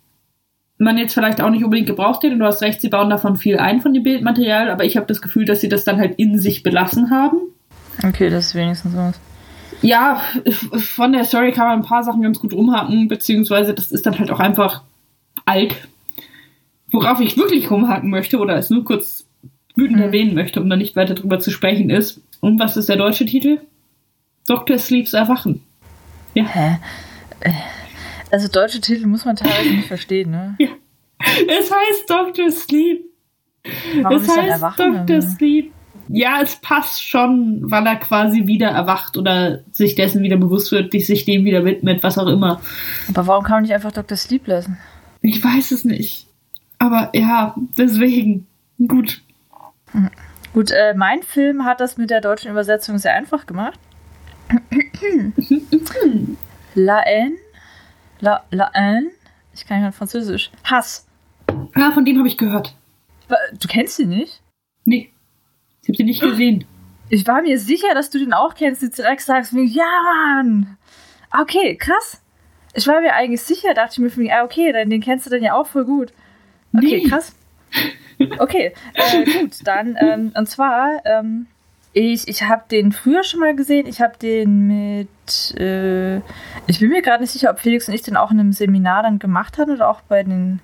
man 0.78 0.98
jetzt 0.98 1.14
vielleicht 1.14 1.42
auch 1.42 1.50
nicht 1.50 1.64
unbedingt 1.64 1.88
gebraucht 1.88 2.24
hätte, 2.24 2.34
und 2.34 2.40
du 2.40 2.46
hast 2.46 2.62
recht, 2.62 2.82
sie 2.82 2.90
bauen 2.90 3.10
davon 3.10 3.38
viel 3.38 3.60
ein 3.60 3.82
von 3.82 3.94
dem 3.94 4.04
Bildmaterial, 4.04 4.70
aber 4.70 4.86
ich 4.86 4.98
habe 4.98 5.06
das 5.06 5.22
Gefühl, 5.22 5.46
dass 5.46 5.62
sie 5.62 5.70
das 5.70 5.84
dann 5.84 6.00
halt 6.00 6.16
in 6.16 6.40
sich 6.40 6.64
belassen 6.64 7.12
haben. 7.12 7.38
Okay, 8.04 8.30
das 8.30 8.48
ist 8.48 8.56
wenigstens 8.56 8.96
was. 8.96 9.20
Ja, 9.82 10.22
von 10.76 11.12
der 11.12 11.24
Story 11.24 11.52
kann 11.52 11.68
man 11.68 11.80
ein 11.80 11.86
paar 11.86 12.04
Sachen 12.04 12.22
ganz 12.22 12.40
gut 12.40 12.54
rumhaken, 12.54 13.08
beziehungsweise 13.08 13.74
das 13.74 13.92
ist 13.92 14.06
dann 14.06 14.18
halt 14.18 14.32
auch 14.32 14.40
einfach 14.40 14.84
alt. 15.46 15.76
Worauf 16.92 17.20
ich 17.22 17.38
wirklich 17.38 17.72
rumhaken 17.72 18.10
möchte 18.10 18.38
oder 18.40 18.56
es 18.58 18.70
nur 18.70 18.84
kurz 18.86 19.26
wütend 19.76 19.98
Mhm. 19.98 20.04
erwähnen 20.04 20.36
möchte, 20.36 20.62
um 20.62 20.70
da 20.70 20.76
nicht 20.76 20.96
weiter 20.96 21.16
drüber 21.16 21.40
zu 21.40 21.50
sprechen 21.52 21.90
ist. 21.90 22.22
Und 22.42 22.60
was 22.60 22.76
ist 22.78 22.90
der 22.90 22.98
deutsche 22.98 23.26
Titel? 23.26 23.60
Dr. 24.48 24.78
Sleeps 24.78 25.14
Erwachen. 25.14 25.62
Hä? 26.36 26.78
Äh, 27.42 27.52
Also 28.32 28.48
deutsche 28.48 28.82
Titel 28.82 29.08
muss 29.08 29.26
man 29.26 29.36
teilweise 29.36 29.70
nicht 29.76 29.88
verstehen, 29.88 30.32
ne? 30.32 30.58
Es 31.48 31.72
heißt 31.72 32.10
Dr. 32.10 32.50
Sleep. 32.50 33.02
Warum 34.02 34.18
es 34.22 34.28
heißt? 34.28 34.64
Dr. 34.78 35.22
Sleep. 35.22 35.72
Ja, 36.08 36.42
es 36.42 36.56
passt 36.58 37.04
schon, 37.08 37.60
weil 37.72 37.86
er 37.86 37.96
quasi 37.98 38.48
wieder 38.48 38.68
erwacht 38.70 39.18
oder 39.18 39.60
sich 39.72 39.94
dessen 39.96 40.24
wieder 40.24 40.38
bewusst 40.38 40.72
wird, 40.72 40.92
sich 40.92 41.26
dem 41.26 41.46
wieder 41.46 41.64
widmet, 41.64 42.02
was 42.04 42.18
auch 42.18 42.28
immer. 42.28 42.60
Aber 43.10 43.28
warum 43.28 43.44
kann 43.44 43.58
man 43.58 43.62
nicht 43.64 43.74
einfach 43.74 43.92
Dr. 43.92 44.18
Sleep 44.18 44.48
lassen? 44.48 44.78
Ich 45.22 45.42
weiß 45.44 45.72
es 45.72 45.86
nicht. 45.86 46.26
Aber 46.82 47.12
ja, 47.14 47.54
deswegen. 47.78 48.48
Gut. 48.88 49.22
Gut, 50.52 50.72
äh, 50.72 50.96
mein 50.96 51.22
Film 51.22 51.64
hat 51.64 51.80
das 51.80 51.96
mit 51.96 52.10
der 52.10 52.22
deutschen 52.22 52.50
Übersetzung 52.50 52.98
sehr 52.98 53.14
einfach 53.14 53.46
gemacht. 53.46 53.80
La 56.74 57.04
haine. 57.06 57.36
La, 58.20 58.44
la 58.50 58.72
haine. 58.74 59.12
Ich 59.54 59.68
kann 59.68 59.84
ja 59.84 59.92
Französisch. 59.92 60.50
Hass. 60.64 61.06
Ah, 61.76 61.92
von 61.92 62.04
dem 62.04 62.18
habe 62.18 62.28
ich 62.28 62.40
gehört. 62.40 62.76
Du 63.28 63.68
kennst 63.68 64.00
ihn 64.00 64.10
nicht? 64.10 64.42
Nee. 64.84 65.12
Ich 65.84 65.90
habe 65.90 65.98
sie 65.98 66.04
nicht 66.04 66.22
gesehen. 66.22 66.66
Ich 67.10 67.28
war 67.28 67.44
mir 67.44 67.60
sicher, 67.60 67.94
dass 67.94 68.10
du 68.10 68.18
den 68.18 68.34
auch 68.34 68.56
kennst. 68.56 68.82
Du 68.82 68.90
direkt 68.90 69.22
sagst 69.22 69.54
mir, 69.54 69.66
ja, 69.66 69.86
Mann. 70.04 70.78
Okay, 71.32 71.76
krass. 71.76 72.24
Ich 72.74 72.88
war 72.88 73.02
mir 73.02 73.14
eigentlich 73.14 73.44
sicher, 73.44 73.76
dachte 73.76 74.04
ich 74.04 74.18
mir, 74.18 74.34
ah, 74.36 74.44
okay, 74.44 74.74
den 74.74 75.02
kennst 75.02 75.28
du 75.28 75.30
dann 75.30 75.44
ja 75.44 75.54
auch 75.54 75.68
voll 75.68 75.86
gut. 75.86 76.12
Okay, 76.76 77.02
Nee. 77.04 77.10
krass. 77.10 77.36
Okay, 78.38 78.74
äh, 78.94 79.26
gut, 79.26 79.56
dann, 79.64 79.98
ähm, 80.00 80.32
und 80.38 80.48
zwar, 80.48 81.02
ähm, 81.06 81.48
ich, 81.94 82.28
ich 82.28 82.44
habe 82.44 82.64
den 82.70 82.92
früher 82.92 83.24
schon 83.24 83.40
mal 83.40 83.56
gesehen. 83.56 83.86
Ich 83.88 84.00
habe 84.00 84.14
den 84.22 84.68
mit, 84.68 85.60
äh, 85.60 86.18
ich 86.68 86.80
bin 86.80 86.90
mir 86.90 87.02
gerade 87.02 87.22
nicht 87.22 87.32
sicher, 87.32 87.50
ob 87.50 87.60
Felix 87.60 87.88
und 87.88 87.94
ich 87.94 88.02
den 88.02 88.16
auch 88.16 88.32
in 88.32 88.40
einem 88.40 88.54
Seminar 88.54 89.04
dann 89.04 89.20
gemacht 89.20 89.58
haben 89.58 89.72
oder 89.72 89.90
auch 89.90 90.02
bei 90.02 90.24
den 90.24 90.62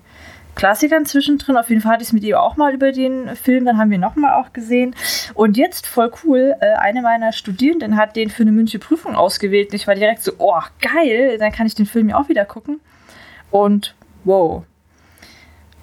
Klassikern 0.54 1.04
zwischendrin. 1.04 1.56
Auf 1.56 1.68
jeden 1.68 1.82
Fall 1.82 1.92
hatte 1.92 2.02
ich 2.02 2.08
es 2.08 2.12
mit 2.12 2.24
ihr 2.24 2.40
auch 2.40 2.56
mal 2.56 2.72
über 2.72 2.92
den 2.92 3.36
Film, 3.36 3.66
dann 3.66 3.76
haben 3.76 3.90
wir 3.90 3.98
nochmal 3.98 4.34
auch 4.34 4.52
gesehen. 4.52 4.94
Und 5.34 5.56
jetzt, 5.56 5.86
voll 5.86 6.10
cool, 6.24 6.54
äh, 6.60 6.74
eine 6.74 7.02
meiner 7.02 7.32
Studierenden 7.32 7.96
hat 7.96 8.16
den 8.16 8.30
für 8.30 8.42
eine 8.42 8.52
mündliche 8.52 8.78
Prüfung 8.78 9.14
ausgewählt. 9.14 9.68
Und 9.70 9.74
ich 9.76 9.86
war 9.86 9.94
direkt 9.94 10.22
so, 10.22 10.32
oh, 10.38 10.60
geil, 10.80 11.36
dann 11.38 11.52
kann 11.52 11.66
ich 11.66 11.74
den 11.74 11.86
Film 11.86 12.08
ja 12.08 12.16
auch 12.16 12.28
wieder 12.28 12.44
gucken. 12.46 12.80
Und 13.50 13.94
wow. 14.24 14.64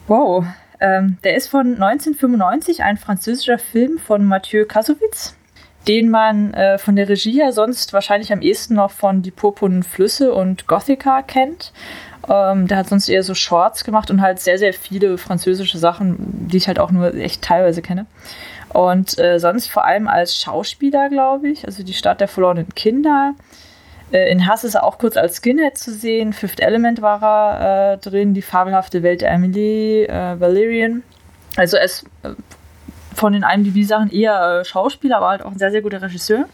Wow. 0.08 0.46
Ähm, 0.80 1.18
der 1.24 1.36
ist 1.36 1.48
von 1.48 1.82
1995, 1.82 2.84
ein 2.84 2.98
französischer 2.98 3.58
Film 3.58 3.98
von 3.98 4.24
Mathieu 4.26 4.66
Kassovitz, 4.66 5.36
den 5.88 6.10
man 6.10 6.54
äh, 6.54 6.78
von 6.78 6.96
der 6.96 7.10
Regie 7.10 7.42
her 7.42 7.52
sonst 7.52 7.94
wahrscheinlich 7.94 8.32
am 8.32 8.42
ehesten 8.42 8.76
noch 8.76 8.92
von 8.92 9.22
Die 9.22 9.32
purpurnen 9.32 9.84
Flüsse 9.84 10.34
und 10.34 10.68
Gothica 10.68 11.22
kennt. 11.22 11.72
Ähm, 12.30 12.68
der 12.68 12.78
hat 12.78 12.90
sonst 12.90 13.10
eher 13.10 13.24
so 13.24 13.34
Shorts 13.34 13.84
gemacht 13.84 14.12
und 14.12 14.22
halt 14.22 14.40
sehr, 14.40 14.58
sehr 14.58 14.74
viele 14.74 15.18
französische 15.18 15.78
Sachen, 15.78 16.18
die 16.50 16.58
ich 16.58 16.68
halt 16.68 16.80
auch 16.80 16.92
nur 16.92 17.14
echt 17.16 17.42
teilweise 17.42 17.82
kenne. 17.82 18.06
Und 18.70 19.18
äh, 19.20 19.40
sonst 19.40 19.68
vor 19.68 19.86
allem 19.86 20.08
als 20.08 20.40
Schauspieler, 20.40 21.10
glaube 21.10 21.50
ich. 21.50 21.66
Also 21.66 21.84
die 21.84 21.94
Stadt 21.94 22.20
der 22.20 22.28
verlorenen 22.28 22.68
Kinder. 22.76 23.34
Äh, 24.16 24.32
in 24.32 24.48
Hass 24.48 24.64
ist 24.64 24.76
er 24.76 24.84
auch 24.84 24.98
kurz 24.98 25.18
als 25.18 25.38
Skinhead 25.38 25.78
zu 25.78 25.92
sehen. 25.92 26.32
Fifth 26.32 26.62
Element 26.62 27.02
war 27.02 27.22
er 27.22 27.94
äh, 27.94 27.98
drin. 27.98 28.34
Die 28.34 28.42
fabelhafte 28.42 29.04
Welt 29.04 29.22
der 29.22 29.32
Emily, 29.32 30.06
äh, 30.06 30.40
Valerian. 30.40 31.04
Also 31.58 31.76
er 31.76 31.84
ist 31.84 32.06
äh, 32.24 32.30
von 33.14 33.34
den 33.34 33.44
IMDb-Sachen 33.44 34.12
eher 34.12 34.62
äh, 34.62 34.66
Schauspieler, 34.66 35.18
aber 35.18 35.30
halt 35.30 35.42
auch 35.42 35.52
ein 35.52 35.60
sehr, 35.60 35.72
sehr 35.72 35.82
guter 35.82 36.02
Regisseur. 36.02 36.46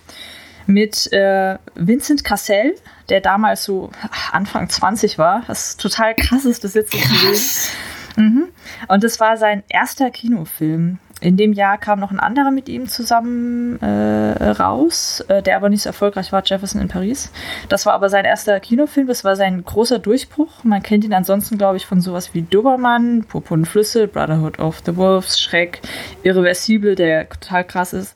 Mit 0.65 1.11
äh, 1.13 1.57
Vincent 1.75 2.23
Cassel, 2.23 2.75
der 3.09 3.21
damals 3.21 3.63
so 3.63 3.91
Anfang 4.31 4.67
20 4.67 5.19
war. 5.19 5.43
Was 5.47 5.77
total 5.77 6.15
krass 6.15 6.45
ist, 6.45 6.63
das 6.63 6.73
jetzt 6.73 6.91
zu 6.91 6.97
sehen. 6.97 7.75
Mhm. 8.15 8.47
Und 8.87 9.03
das 9.03 9.19
war 9.19 9.37
sein 9.37 9.63
erster 9.69 10.09
Kinofilm. 10.09 10.99
In 11.21 11.37
dem 11.37 11.53
Jahr 11.53 11.77
kam 11.77 11.99
noch 11.99 12.11
ein 12.11 12.19
anderer 12.19 12.49
mit 12.49 12.67
ihm 12.67 12.87
zusammen 12.87 13.79
äh, 13.79 14.49
raus, 14.49 15.23
äh, 15.27 15.43
der 15.43 15.55
aber 15.55 15.69
nicht 15.69 15.83
so 15.83 15.89
erfolgreich 15.89 16.31
war, 16.31 16.41
Jefferson 16.43 16.81
in 16.81 16.87
Paris. 16.87 17.31
Das 17.69 17.85
war 17.85 17.93
aber 17.93 18.09
sein 18.09 18.25
erster 18.25 18.59
Kinofilm, 18.59 19.05
das 19.05 19.23
war 19.23 19.35
sein 19.35 19.63
großer 19.63 19.99
Durchbruch. 19.99 20.63
Man 20.63 20.81
kennt 20.81 21.03
ihn 21.05 21.13
ansonsten, 21.13 21.59
glaube 21.59 21.77
ich, 21.77 21.85
von 21.85 22.01
sowas 22.01 22.33
wie 22.33 22.41
Dobermann, 22.41 23.23
Purpurne 23.25 23.65
Flüsse, 23.65 24.07
Brotherhood 24.07 24.57
of 24.59 24.81
the 24.83 24.97
Wolves, 24.97 25.39
Schreck, 25.39 25.81
Irreversible, 26.23 26.95
der 26.95 27.29
total 27.29 27.65
krass 27.65 27.93
ist, 27.93 28.15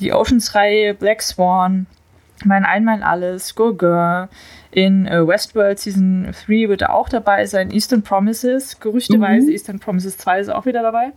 die 0.00 0.14
Oceans-Reihe, 0.14 0.94
Black 0.94 1.20
Swan, 1.20 1.86
mein 2.44 2.64
Einmal 2.64 3.02
Alles, 3.02 3.54
Go 3.54 3.74
Girl. 3.74 4.28
In 4.70 5.06
äh, 5.06 5.26
Westworld 5.26 5.78
Season 5.78 6.34
3 6.46 6.68
wird 6.68 6.82
er 6.82 6.94
auch 6.94 7.08
dabei 7.08 7.46
sein. 7.46 7.70
Eastern 7.70 8.02
Promises, 8.02 8.78
gerüchteweise 8.78 9.46
Mhm. 9.46 9.52
Eastern 9.52 9.78
Promises 9.78 10.18
2 10.18 10.40
ist 10.40 10.48
auch 10.50 10.66
wieder 10.66 10.82
dabei. 10.82 11.12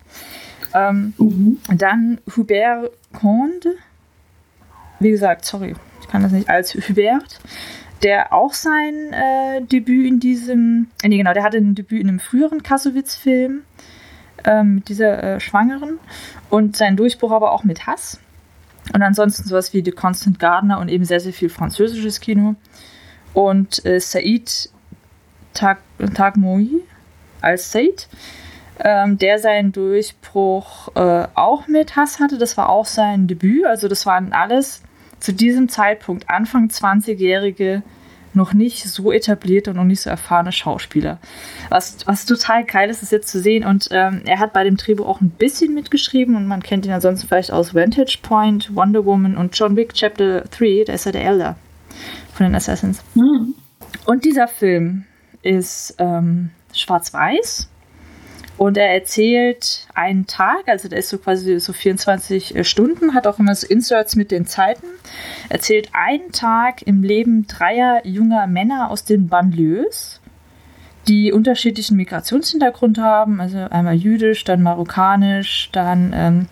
Ähm, 0.73 1.13
Mhm. 1.17 1.57
dann 1.75 2.19
Hubert 2.35 2.91
Conde. 3.13 3.75
Wie 4.99 5.11
gesagt, 5.11 5.45
sorry, 5.45 5.75
ich 6.01 6.07
kann 6.07 6.23
das 6.23 6.31
nicht. 6.31 6.49
Als 6.49 6.75
Hubert, 6.75 7.39
der 8.03 8.33
auch 8.33 8.53
sein 8.53 9.13
äh, 9.13 9.61
Debüt 9.61 10.07
in 10.07 10.19
diesem. 10.19 10.87
Äh, 11.01 11.09
nee, 11.09 11.17
genau, 11.17 11.33
der 11.33 11.43
hatte 11.43 11.57
ein 11.57 11.75
Debüt 11.75 12.01
in 12.01 12.09
einem 12.09 12.19
früheren 12.19 12.63
Kassowitz-Film 12.63 13.61
ähm, 14.45 14.75
mit 14.75 14.89
dieser 14.89 15.23
äh, 15.23 15.39
Schwangeren. 15.39 15.99
Und 16.49 16.75
sein 16.77 16.97
Durchbruch 16.97 17.31
aber 17.31 17.51
auch 17.51 17.63
mit 17.63 17.87
Hass. 17.87 18.19
Und 18.93 19.01
ansonsten 19.01 19.47
sowas 19.47 19.73
wie 19.73 19.83
The 19.83 19.91
Constant 19.91 20.39
Gardener 20.39 20.79
und 20.79 20.89
eben 20.89 21.05
sehr, 21.05 21.19
sehr 21.19 21.33
viel 21.33 21.49
französisches 21.49 22.19
Kino. 22.19 22.55
Und 23.33 23.85
äh, 23.85 23.99
Said 23.99 24.69
Tag 25.53 25.79
als 27.41 27.71
Said, 27.71 28.07
ähm, 28.79 29.17
der 29.17 29.39
seinen 29.39 29.71
Durchbruch 29.71 30.95
äh, 30.95 31.27
auch 31.35 31.67
mit 31.67 31.95
Hass 31.95 32.19
hatte. 32.19 32.37
Das 32.37 32.57
war 32.57 32.69
auch 32.69 32.85
sein 32.85 33.27
Debüt. 33.27 33.65
Also 33.65 33.87
das 33.87 34.05
waren 34.05 34.33
alles 34.33 34.81
zu 35.19 35.33
diesem 35.33 35.69
Zeitpunkt 35.69 36.29
Anfang 36.29 36.67
20-jährige, 36.67 37.83
noch 38.33 38.53
nicht 38.53 38.87
so 38.87 39.11
etablierte 39.11 39.71
und 39.71 39.77
noch 39.77 39.83
nicht 39.83 40.01
so 40.01 40.09
erfahrene 40.09 40.51
Schauspieler. 40.51 41.17
Was, 41.69 41.97
was 42.05 42.25
total 42.25 42.63
geil 42.63 42.89
ist, 42.89 43.03
ist 43.03 43.11
jetzt 43.11 43.27
zu 43.27 43.39
sehen. 43.39 43.65
Und 43.65 43.89
ähm, 43.91 44.21
er 44.25 44.39
hat 44.39 44.53
bei 44.53 44.63
dem 44.63 44.77
Drehbuch 44.77 45.07
auch 45.07 45.19
ein 45.19 45.31
bisschen 45.31 45.73
mitgeschrieben 45.73 46.35
und 46.35 46.47
man 46.47 46.63
kennt 46.63 46.85
ihn 46.85 46.91
ansonsten 46.91 47.27
vielleicht 47.27 47.51
aus 47.51 47.73
Vantage 47.73 48.19
Point, 48.21 48.75
Wonder 48.75 49.03
Woman 49.03 49.35
und 49.35 49.57
John 49.57 49.75
Wick 49.75 49.93
Chapter 49.93 50.41
3. 50.41 50.85
Da 50.85 50.93
ist 50.93 51.05
er 51.05 51.11
der 51.11 51.25
Elder 51.25 51.55
von 52.33 52.45
den 52.45 52.55
Assassins. 52.55 53.01
Mhm. 53.15 53.55
Und 54.05 54.25
dieser 54.25 54.47
Film 54.47 55.05
ist 55.41 55.95
ähm, 55.97 56.51
schwarz-weiß 56.73 57.67
und 58.59 58.75
er 58.77 58.93
erzählt 58.93 59.87
einen 59.95 60.27
Tag, 60.27 60.67
also 60.67 60.89
der 60.89 60.99
ist 60.99 61.07
so 61.07 61.17
quasi 61.17 61.61
so 61.61 61.71
24 61.71 62.67
Stunden, 62.67 63.13
hat 63.13 63.25
auch 63.25 63.39
immer 63.39 63.55
so 63.55 63.65
Inserts 63.65 64.17
mit 64.17 64.31
den 64.31 64.45
Zeiten, 64.45 64.85
erzählt 65.47 65.91
einen 65.93 66.33
Tag 66.33 66.81
im 66.81 67.01
Leben 67.01 67.47
dreier 67.47 68.05
junger 68.05 68.47
Männer 68.47 68.91
aus 68.91 69.05
den 69.05 69.29
Banlieues, 69.29 70.19
die 71.07 71.31
unterschiedlichen 71.31 71.95
Migrationshintergrund 71.95 72.97
haben. 72.97 73.39
Also 73.39 73.59
einmal 73.59 73.95
jüdisch, 73.95 74.43
dann 74.43 74.61
marokkanisch, 74.61 75.69
dann, 75.71 76.11
ähm, 76.13 76.47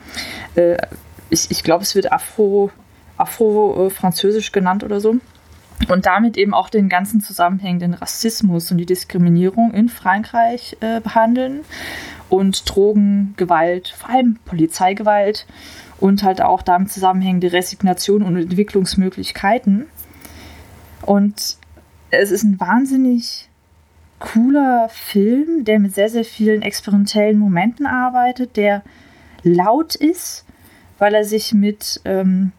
äh, 0.56 0.78
ich, 1.30 1.52
ich 1.52 1.62
glaube, 1.62 1.84
es 1.84 1.94
wird 1.94 2.14
Afro, 2.14 2.72
Afro-Französisch 3.18 4.54
genannt 4.54 4.86
oder 4.86 5.02
so. 5.02 5.18
Und 5.90 6.06
damit 6.06 6.38
eben 6.38 6.54
auch 6.54 6.70
den 6.70 6.90
ganzen 6.90 7.22
zusammenhängenden 7.22 7.94
Rassismus 7.94 8.72
und 8.72 8.78
die 8.78 8.86
Diskriminierung 8.86 9.74
in 9.74 9.90
Frankreich 9.90 10.76
äh, 10.82 11.00
behandeln 11.00 11.62
und 12.30 12.70
Drogengewalt, 12.70 13.90
vor 13.90 14.10
allem 14.10 14.40
Polizeigewalt 14.46 15.46
und 16.00 16.24
halt 16.24 16.42
auch 16.42 16.62
damit 16.62 16.92
zusammenhängende 16.92 17.54
Resignation 17.54 18.24
und 18.24 18.38
Entwicklungsmöglichkeiten. 18.38 19.86
Und 21.04 21.58
es 22.10 22.32
ist 22.32 22.44
ein 22.44 22.60
wahnsinnig 22.60 23.50
cooler 24.20 24.90
Film, 24.90 25.64
der 25.64 25.80
mit 25.80 25.94
sehr, 25.94 26.10
sehr 26.10 26.26
vielen 26.26 26.64
experimentellen 26.64 27.38
Momenten 27.38 27.86
arbeitet, 27.86 28.58
der 28.58 28.84
laut 29.44 29.96
ist, 29.96 30.46
weil 30.98 31.14
er 31.14 31.24
sich 31.24 31.54
mit 31.54 32.02
ähm, 32.06 32.52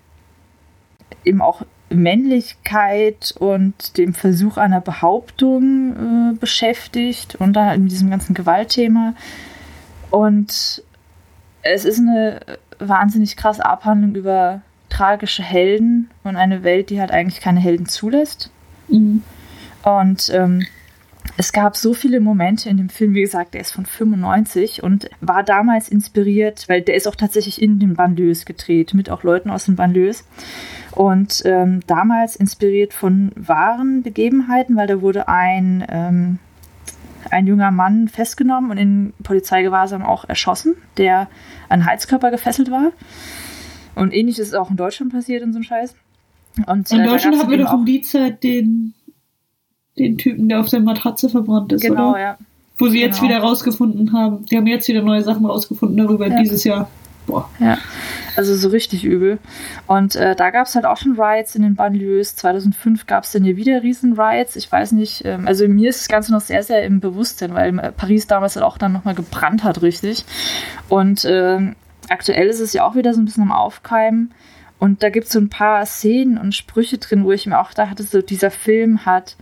eben 1.24 1.42
auch 1.42 1.62
Männlichkeit 1.90 3.34
und 3.38 3.96
dem 3.96 4.14
Versuch 4.14 4.56
einer 4.56 4.80
Behauptung 4.80 6.32
äh, 6.32 6.38
beschäftigt 6.38 7.36
und 7.36 7.54
da 7.54 7.72
in 7.72 7.88
diesem 7.88 8.10
ganzen 8.10 8.34
Gewaltthema. 8.34 9.14
Und 10.10 10.82
es 11.62 11.84
ist 11.84 11.98
eine 11.98 12.40
wahnsinnig 12.78 13.36
krasse 13.36 13.64
Abhandlung 13.64 14.14
über 14.14 14.62
tragische 14.88 15.42
Helden 15.42 16.10
und 16.24 16.36
eine 16.36 16.62
Welt, 16.62 16.90
die 16.90 17.00
halt 17.00 17.10
eigentlich 17.10 17.40
keine 17.40 17.60
Helden 17.60 17.86
zulässt. 17.86 18.50
Mhm. 18.88 19.22
Und 19.82 20.30
ähm, 20.32 20.66
es 21.38 21.52
gab 21.52 21.76
so 21.76 21.94
viele 21.94 22.18
Momente 22.18 22.68
in 22.68 22.78
dem 22.78 22.88
Film, 22.88 23.14
wie 23.14 23.20
gesagt, 23.20 23.54
der 23.54 23.60
ist 23.60 23.70
von 23.70 23.86
95 23.86 24.82
und 24.82 25.08
war 25.20 25.44
damals 25.44 25.88
inspiriert, 25.88 26.68
weil 26.68 26.82
der 26.82 26.96
ist 26.96 27.06
auch 27.06 27.14
tatsächlich 27.14 27.62
in 27.62 27.78
den 27.78 27.94
Banlieues 27.94 28.44
gedreht, 28.44 28.92
mit 28.92 29.08
auch 29.08 29.22
Leuten 29.22 29.48
aus 29.48 29.66
den 29.66 29.76
Banlieues. 29.76 30.26
Und 30.90 31.42
ähm, 31.44 31.78
damals 31.86 32.34
inspiriert 32.34 32.92
von 32.92 33.30
wahren 33.36 34.02
Begebenheiten, 34.02 34.74
weil 34.74 34.88
da 34.88 35.00
wurde 35.00 35.28
ein, 35.28 35.86
ähm, 35.88 36.38
ein 37.30 37.46
junger 37.46 37.70
Mann 37.70 38.08
festgenommen 38.08 38.72
und 38.72 38.76
in 38.76 39.12
Polizeigewahrsam 39.22 40.02
auch 40.02 40.28
erschossen, 40.28 40.74
der 40.96 41.28
an 41.68 41.86
Heizkörper 41.86 42.32
gefesselt 42.32 42.72
war. 42.72 42.90
Und 43.94 44.12
ähnlich 44.12 44.40
ist 44.40 44.56
auch 44.56 44.70
in 44.70 44.76
Deutschland 44.76 45.12
passiert 45.12 45.44
und 45.44 45.52
so 45.52 45.60
ein 45.60 45.64
Scheiß. 45.64 45.94
Und, 46.66 46.90
in 46.90 46.98
äh, 46.98 47.06
Deutschland 47.06 47.38
haben 47.38 47.50
wir 47.50 47.58
doch 47.58 47.74
um 47.74 47.86
die 47.86 48.00
Zeit 48.00 48.42
den 48.42 48.94
den 49.98 50.18
Typen, 50.18 50.48
der 50.48 50.60
auf 50.60 50.68
der 50.68 50.80
Matratze 50.80 51.28
verbrannt 51.28 51.72
ist, 51.72 51.82
genau, 51.82 52.12
oder? 52.12 52.20
ja. 52.20 52.38
Wo 52.78 52.88
sie 52.88 53.00
jetzt 53.00 53.20
genau. 53.20 53.30
wieder 53.30 53.42
rausgefunden 53.42 54.12
haben. 54.12 54.44
Die 54.46 54.56
haben 54.56 54.66
jetzt 54.66 54.86
wieder 54.86 55.02
neue 55.02 55.22
Sachen 55.22 55.44
rausgefunden 55.44 55.96
darüber 55.96 56.28
ja. 56.28 56.40
dieses 56.40 56.62
Jahr. 56.64 56.88
Boah. 57.28 57.48
Ja, 57.58 57.76
also 58.36 58.56
so 58.56 58.68
richtig 58.68 59.04
übel. 59.04 59.38
Und 59.86 60.16
äh, 60.16 60.34
da 60.34 60.50
gab 60.50 60.66
es 60.66 60.74
halt 60.74 60.86
auch 60.86 60.96
schon 60.96 61.20
Riots 61.20 61.54
in 61.54 61.62
den 61.62 61.74
Banlieues. 61.74 62.36
2005 62.36 63.06
gab 63.06 63.24
es 63.24 63.32
dann 63.32 63.44
hier 63.44 63.56
wieder 63.56 63.82
Riesen-Riots. 63.82 64.56
Ich 64.56 64.72
weiß 64.72 64.92
nicht, 64.92 65.24
ähm, 65.26 65.46
also 65.46 65.68
mir 65.68 65.90
ist 65.90 66.00
das 66.00 66.08
Ganze 66.08 66.32
noch 66.32 66.40
sehr, 66.40 66.62
sehr 66.62 66.84
im 66.84 67.00
Bewusstsein, 67.00 67.52
weil 67.52 67.78
äh, 67.78 67.92
Paris 67.92 68.26
damals 68.26 68.56
halt 68.56 68.64
auch 68.64 68.78
dann 68.78 68.92
nochmal 68.92 69.14
gebrannt 69.14 69.62
hat, 69.62 69.82
richtig. 69.82 70.24
Und 70.88 71.26
äh, 71.26 71.72
aktuell 72.08 72.46
ist 72.46 72.60
es 72.60 72.72
ja 72.72 72.86
auch 72.86 72.96
wieder 72.96 73.12
so 73.12 73.20
ein 73.20 73.26
bisschen 73.26 73.42
am 73.42 73.52
Aufkeimen. 73.52 74.32
Und 74.78 75.02
da 75.02 75.10
gibt 75.10 75.26
es 75.26 75.32
so 75.32 75.38
ein 75.38 75.50
paar 75.50 75.84
Szenen 75.84 76.38
und 76.38 76.54
Sprüche 76.54 76.96
drin, 76.98 77.24
wo 77.24 77.32
ich 77.32 77.46
mir 77.46 77.60
auch 77.60 77.74
dachte, 77.74 78.02
so 78.04 78.22
dieser 78.22 78.50
Film 78.50 79.04
hat 79.04 79.36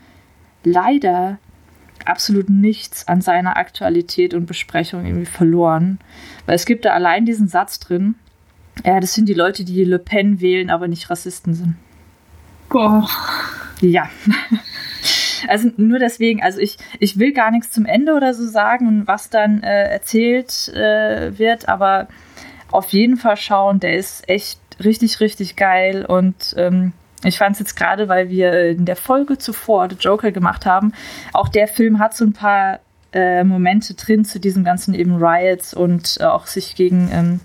leider 0.67 1.39
absolut 2.05 2.51
nichts 2.51 3.09
an 3.09 3.21
seiner 3.21 3.57
Aktualität 3.57 4.35
und 4.35 4.47
Besprechung 4.47 5.07
irgendwie 5.07 5.27
verloren. 5.27 5.99
Weil 6.45 6.57
es 6.57 6.67
gibt 6.67 6.85
da 6.85 6.93
allein 6.93 7.25
diesen 7.25 7.49
Satz 7.49 7.79
drin, 7.79 8.17
ja, 8.85 9.01
das 9.01 9.15
sind 9.15 9.29
die 9.29 9.35
Leute, 9.35 9.65
die 9.65 9.85
Le 9.85 9.99
Pen 9.99 10.41
wählen, 10.41 10.69
aber 10.69 10.89
nicht 10.89 11.09
Rassisten 11.09 11.55
sind. 11.55 11.77
Boah. 12.69 13.09
Ja. 13.81 14.11
Also 15.49 15.71
nur 15.77 16.01
deswegen, 16.01 16.43
also 16.43 16.59
ich, 16.59 16.77
ich 16.99 17.21
will 17.21 17.33
gar 17.33 17.53
nichts 17.53 17.71
zum 17.71 17.85
Ende 17.85 18.15
oder 18.15 18.35
so 18.35 18.45
sagen, 18.49 19.07
was 19.07 19.31
dann 19.31 19.63
äh, 19.63 19.85
erzählt 19.91 20.69
äh, 20.75 21.39
wird, 21.39 21.69
aber 21.69 22.09
auf 22.73 22.89
jeden 22.89 23.17
Fall 23.17 23.37
schauen, 23.37 23.79
der 23.79 23.97
ist 23.97 24.29
echt 24.29 24.59
richtig, 24.83 25.21
richtig 25.21 25.55
geil 25.55 26.05
und 26.05 26.55
ähm, 26.57 26.95
ich 27.27 27.39
fand 27.39 27.55
es 27.55 27.61
jetzt 27.61 27.77
gerade, 27.77 28.09
weil 28.09 28.29
wir 28.29 28.71
in 28.71 28.85
der 28.85 28.97
Folge 28.97 29.39
zuvor 29.39 29.89
The 29.91 29.97
Joker 29.97 30.33
gemacht 30.33 30.67
haben, 30.67 30.93
auch 31.33 31.49
der 31.49 31.69
Film 31.69 31.99
hat 31.99 32.17
so 32.17 32.25
ein 32.25 32.33
paar 32.33 32.81
äh, 33.13 33.45
Momente 33.45 33.95
drin 33.95 34.25
zu 34.25 34.39
diesem 34.39 34.65
ganzen 34.65 34.95
eben 34.95 35.17
Riots 35.17 35.75
und 35.75 36.19
äh, 36.21 36.25
auch 36.25 36.47
sich 36.47 36.75
gegen 36.75 37.09
ähm, 37.13 37.41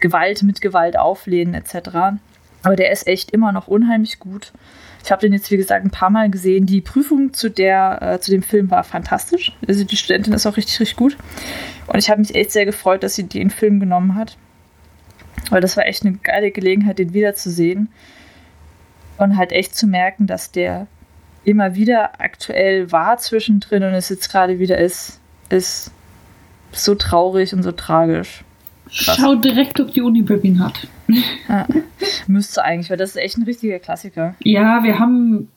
Gewalt 0.00 0.42
mit 0.42 0.60
Gewalt 0.60 0.98
auflehnen 0.98 1.54
etc. 1.54 2.18
Aber 2.62 2.76
der 2.76 2.90
ist 2.90 3.06
echt 3.06 3.30
immer 3.30 3.52
noch 3.52 3.68
unheimlich 3.68 4.18
gut. 4.18 4.52
Ich 5.02 5.10
habe 5.10 5.22
den 5.22 5.32
jetzt, 5.32 5.50
wie 5.50 5.56
gesagt, 5.56 5.84
ein 5.84 5.90
paar 5.90 6.10
Mal 6.10 6.30
gesehen. 6.30 6.66
Die 6.66 6.80
Prüfung 6.80 7.32
zu, 7.32 7.50
der, 7.50 8.02
äh, 8.02 8.20
zu 8.20 8.30
dem 8.30 8.42
Film 8.42 8.70
war 8.70 8.84
fantastisch. 8.84 9.56
Also 9.66 9.84
die 9.84 9.96
Studentin 9.96 10.34
ist 10.34 10.46
auch 10.46 10.56
richtig, 10.56 10.78
richtig 10.78 10.96
gut. 10.96 11.16
Und 11.86 11.98
ich 11.98 12.10
habe 12.10 12.20
mich 12.20 12.34
echt 12.34 12.50
sehr 12.50 12.66
gefreut, 12.66 13.02
dass 13.02 13.14
sie 13.14 13.24
den 13.24 13.50
Film 13.50 13.80
genommen 13.80 14.14
hat. 14.14 14.36
Weil 15.48 15.62
das 15.62 15.76
war 15.76 15.86
echt 15.86 16.04
eine 16.04 16.16
geile 16.18 16.50
Gelegenheit, 16.50 16.98
den 16.98 17.14
wiederzusehen 17.14 17.88
und 19.20 19.36
halt 19.36 19.52
echt 19.52 19.76
zu 19.76 19.86
merken, 19.86 20.26
dass 20.26 20.50
der 20.50 20.86
immer 21.44 21.74
wieder 21.74 22.20
aktuell 22.20 22.90
war 22.90 23.18
zwischendrin 23.18 23.82
und 23.82 23.94
es 23.94 24.08
jetzt 24.08 24.30
gerade 24.30 24.58
wieder 24.58 24.78
ist, 24.78 25.20
ist 25.48 25.90
so 26.72 26.94
traurig 26.94 27.54
und 27.54 27.62
so 27.62 27.72
tragisch. 27.72 28.44
Krass. 28.86 29.18
Schau 29.20 29.36
direkt, 29.36 29.78
ob 29.80 29.92
die 29.92 30.02
Uni 30.02 30.22
Berlin 30.22 30.58
hat. 30.62 30.88
Ja, 31.48 31.66
müsste 32.26 32.64
eigentlich, 32.64 32.90
weil 32.90 32.96
das 32.96 33.10
ist 33.10 33.16
echt 33.16 33.36
ein 33.36 33.42
richtiger 33.44 33.78
Klassiker. 33.78 34.34
Ja, 34.42 34.82
wir 34.82 34.98
haben 34.98 35.48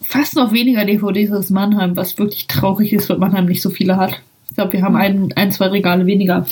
fast 0.00 0.36
noch 0.36 0.52
weniger 0.52 0.84
DVDs 0.84 1.32
als 1.32 1.50
Mannheim, 1.50 1.96
was 1.96 2.18
wirklich 2.18 2.46
traurig 2.46 2.92
ist, 2.92 3.08
weil 3.08 3.18
Mannheim 3.18 3.46
nicht 3.46 3.62
so 3.62 3.70
viele 3.70 3.96
hat. 3.96 4.20
Ich 4.48 4.54
glaube, 4.56 4.72
wir 4.74 4.82
haben 4.82 4.96
ein, 4.96 5.32
ein, 5.34 5.50
zwei 5.50 5.68
Regale 5.68 6.06
weniger. 6.06 6.46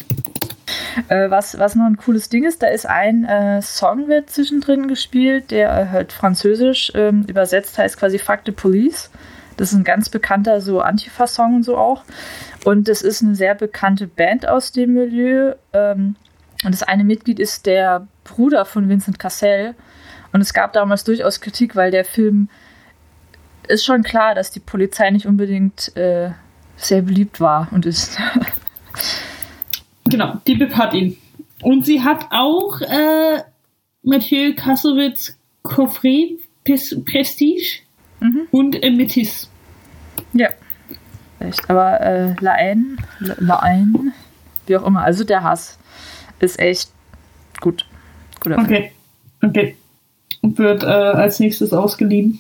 Äh, 1.09 1.31
was, 1.31 1.59
was 1.59 1.75
noch 1.75 1.87
ein 1.87 1.97
cooles 1.97 2.29
Ding 2.29 2.45
ist, 2.45 2.63
da 2.63 2.69
ist 2.69 2.87
ein 2.87 3.25
äh, 3.25 3.63
Song 3.63 4.09
wird 4.09 4.31
zwischendrin 4.31 4.89
gespielt, 4.89 5.51
der 5.51 5.91
halt 5.91 6.13
französisch 6.13 6.93
ähm, 6.95 7.25
übersetzt 7.29 7.79
heißt 7.79 7.99
quasi 7.99 8.19
Fuck 8.19 8.41
the 8.47 8.53
Police. 8.53 9.11
Das 9.57 9.73
ist 9.73 9.79
ein 9.79 9.85
ganz 9.85 10.09
bekannter 10.09 10.61
so 10.61 10.81
Antifa-Song 10.81 11.57
und 11.57 11.63
so 11.63 11.77
auch. 11.77 12.03
Und 12.65 12.89
das 12.89 13.03
ist 13.03 13.23
eine 13.23 13.35
sehr 13.35 13.55
bekannte 13.55 14.07
Band 14.07 14.49
aus 14.49 14.73
dem 14.73 14.95
Milieu. 14.95 15.55
Ähm, 15.73 16.17
und 16.65 16.73
das 16.73 16.83
eine 16.83 17.05
Mitglied 17.05 17.39
ist 17.39 17.67
der 17.67 18.07
Bruder 18.25 18.65
von 18.65 18.89
Vincent 18.89 19.19
Cassel. 19.19 19.75
Und 20.33 20.41
es 20.41 20.53
gab 20.53 20.73
damals 20.73 21.05
durchaus 21.05 21.41
Kritik, 21.41 21.77
weil 21.77 21.91
der 21.91 22.05
Film 22.05 22.49
ist 23.69 23.85
schon 23.85 24.03
klar, 24.03 24.35
dass 24.35 24.51
die 24.51 24.61
Polizei 24.61 25.11
nicht 25.11 25.27
unbedingt 25.27 25.97
äh, 25.97 26.31
sehr 26.77 27.03
beliebt 27.03 27.41
war 27.41 27.69
und 27.71 27.87
ist. 27.87 28.19
Genau, 30.05 30.35
die 30.47 30.55
Bib 30.55 30.75
hat 30.75 30.95
ihn. 30.95 31.17
Und 31.63 31.87
sie 31.87 32.03
hat 32.03 32.27
auch 32.31 32.81
äh, 32.81 33.43
Mathieu 34.03 34.55
Kassowitz 34.55 35.37
Coffret 35.63 36.39
Prestige 36.65 37.81
mhm. 38.21 38.49
und 38.51 38.83
äh, 38.83 38.91
Metis. 38.91 39.51
Ja. 40.33 40.49
Echt, 41.41 41.69
aber 41.69 42.01
äh, 42.01 42.35
Laen, 42.41 42.99
Laen, 43.19 44.13
wie 44.67 44.77
auch 44.77 44.87
immer, 44.87 45.03
also 45.03 45.25
der 45.25 45.43
Hass 45.43 45.79
ist 46.39 46.59
echt 46.59 46.91
gut. 47.61 47.87
Guter 48.41 48.59
okay, 48.59 48.93
Film. 49.41 49.51
okay. 49.51 49.77
Und 50.43 50.59
wird 50.59 50.83
äh, 50.83 50.87
als 50.87 51.41
nächstes 51.41 51.73
ausgeliehen. 51.73 52.39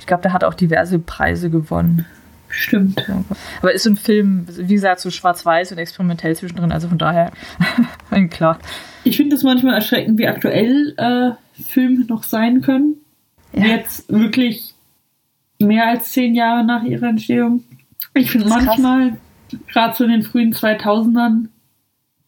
Ich 0.00 0.06
glaube, 0.06 0.22
der 0.22 0.32
hat 0.32 0.44
auch 0.44 0.54
diverse 0.54 0.98
Preise 0.98 1.50
gewonnen. 1.50 2.06
Stimmt. 2.48 3.06
Aber 3.60 3.72
ist 3.72 3.84
so 3.84 3.90
ein 3.90 3.96
Film, 3.96 4.46
wie 4.48 4.74
gesagt, 4.74 5.00
so 5.00 5.10
schwarz-weiß 5.10 5.72
und 5.72 5.78
experimentell 5.78 6.34
zwischendrin, 6.34 6.72
also 6.72 6.88
von 6.88 6.98
daher, 6.98 7.32
klar. 8.30 8.58
Ich 9.04 9.16
finde 9.16 9.36
es 9.36 9.42
manchmal 9.42 9.74
erschreckend, 9.74 10.18
wie 10.18 10.26
aktuell 10.26 10.94
äh, 10.96 11.62
Filme 11.62 12.04
noch 12.06 12.22
sein 12.22 12.60
können. 12.60 12.96
Ja. 13.52 13.66
Jetzt 13.66 14.10
wirklich 14.10 14.74
mehr 15.58 15.88
als 15.88 16.12
zehn 16.12 16.34
Jahre 16.34 16.64
nach 16.64 16.84
ihrer 16.84 17.08
Entstehung. 17.08 17.64
Ich 18.14 18.30
finde 18.30 18.48
manchmal, 18.48 19.16
gerade 19.72 19.94
so 19.96 20.04
in 20.04 20.10
den 20.10 20.22
frühen 20.22 20.52
2000ern, 20.52 21.48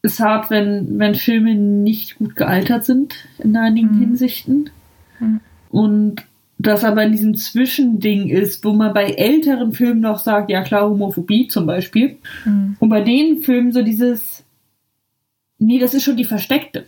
ist 0.03 0.21
hart, 0.21 0.51
wenn, 0.51 0.99
wenn 0.99 1.15
Filme 1.15 1.55
nicht 1.55 2.17
gut 2.17 2.37
gealtert 2.37 2.85
sind 2.85 3.29
in 3.39 3.57
einigen 3.57 3.97
mhm. 3.97 4.01
Hinsichten. 4.01 4.71
Mhm. 5.19 5.41
Und 5.69 6.23
das 6.63 6.85
aber 6.85 7.05
in 7.05 7.13
diesem 7.13 7.35
Zwischending 7.35 8.29
ist, 8.29 8.65
wo 8.65 8.73
man 8.73 8.93
bei 8.93 9.13
älteren 9.13 9.73
Filmen 9.73 10.01
noch 10.01 10.19
sagt, 10.19 10.51
ja 10.51 10.63
klar, 10.63 10.89
Homophobie 10.91 11.49
zum 11.49 11.67
Beispiel. 11.67 12.19
Mhm. 12.45 12.77
Und 12.79 12.89
bei 12.91 13.01
den 13.01 13.43
Filmen 13.43 13.73
so 13.73 13.83
dieses, 13.83 14.45
nee, 15.59 15.79
das 15.79 15.95
ist 15.95 16.03
schon 16.05 16.17
die 16.19 16.25
versteckte. 16.25 16.87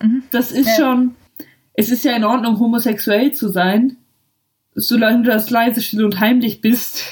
Mhm. 0.00 0.22
Das 0.30 0.52
ist 0.52 0.68
ja. 0.68 0.76
schon, 0.76 1.14
es 1.74 1.90
ist 1.90 2.04
ja 2.04 2.16
in 2.16 2.24
Ordnung, 2.24 2.58
homosexuell 2.58 3.32
zu 3.32 3.48
sein, 3.48 3.96
solange 4.74 5.22
du 5.24 5.30
das 5.30 5.50
leise, 5.50 5.82
still 5.82 6.04
und 6.04 6.18
heimlich 6.18 6.62
bist. 6.62 7.04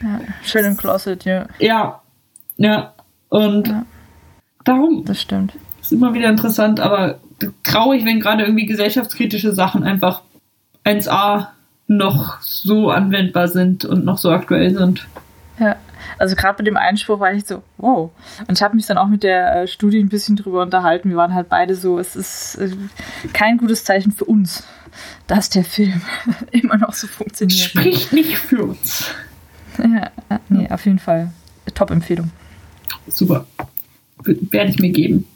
Ja, 0.00 0.20
schön 0.44 0.64
im 0.64 0.76
Closet, 0.76 1.24
ja. 1.24 1.48
Ja, 1.58 2.02
ja. 2.56 2.94
Und 3.30 3.66
Ja. 3.66 3.84
darum 4.64 5.04
Das 5.04 5.20
stimmt. 5.20 5.54
ist 5.80 5.90
immer 5.90 6.14
wieder 6.14 6.28
interessant, 6.28 6.78
aber 6.78 7.18
traurig, 7.64 8.04
wenn 8.04 8.20
gerade 8.20 8.44
irgendwie 8.44 8.66
gesellschaftskritische 8.66 9.52
Sachen 9.52 9.82
einfach 9.82 10.22
1a 10.84 11.48
noch 11.86 12.40
so 12.40 12.90
anwendbar 12.90 13.48
sind 13.48 13.84
und 13.84 14.04
noch 14.04 14.18
so 14.18 14.30
aktuell 14.30 14.74
sind. 14.74 15.06
Ja, 15.58 15.76
also 16.18 16.34
gerade 16.34 16.58
bei 16.58 16.64
dem 16.64 16.76
Einspruch 16.76 17.20
war 17.20 17.32
ich 17.32 17.44
so, 17.44 17.62
wow. 17.76 18.10
Und 18.46 18.58
ich 18.58 18.62
habe 18.62 18.74
mich 18.76 18.86
dann 18.86 18.98
auch 18.98 19.08
mit 19.08 19.22
der 19.22 19.62
äh, 19.62 19.66
Studie 19.68 20.00
ein 20.00 20.08
bisschen 20.08 20.36
drüber 20.36 20.62
unterhalten. 20.62 21.10
Wir 21.10 21.16
waren 21.16 21.34
halt 21.34 21.48
beide 21.48 21.74
so, 21.74 21.98
es 21.98 22.16
ist 22.16 22.56
äh, 22.56 22.70
kein 23.32 23.58
gutes 23.58 23.84
Zeichen 23.84 24.12
für 24.12 24.24
uns, 24.24 24.64
dass 25.26 25.50
der 25.50 25.64
Film 25.64 26.00
immer 26.50 26.78
noch 26.78 26.92
so 26.92 27.06
funktioniert. 27.06 27.60
Spricht 27.60 28.12
nicht 28.12 28.38
für 28.38 28.64
uns. 28.64 29.10
Ja, 29.78 30.10
äh, 30.28 30.38
nee, 30.48 30.68
auf 30.70 30.84
jeden 30.86 30.98
Fall. 30.98 31.32
Top-Empfehlung. 31.74 32.30
Super. 33.06 33.46
Werde 34.24 34.70
ich 34.70 34.78
mir 34.78 34.90
geben. 34.90 35.26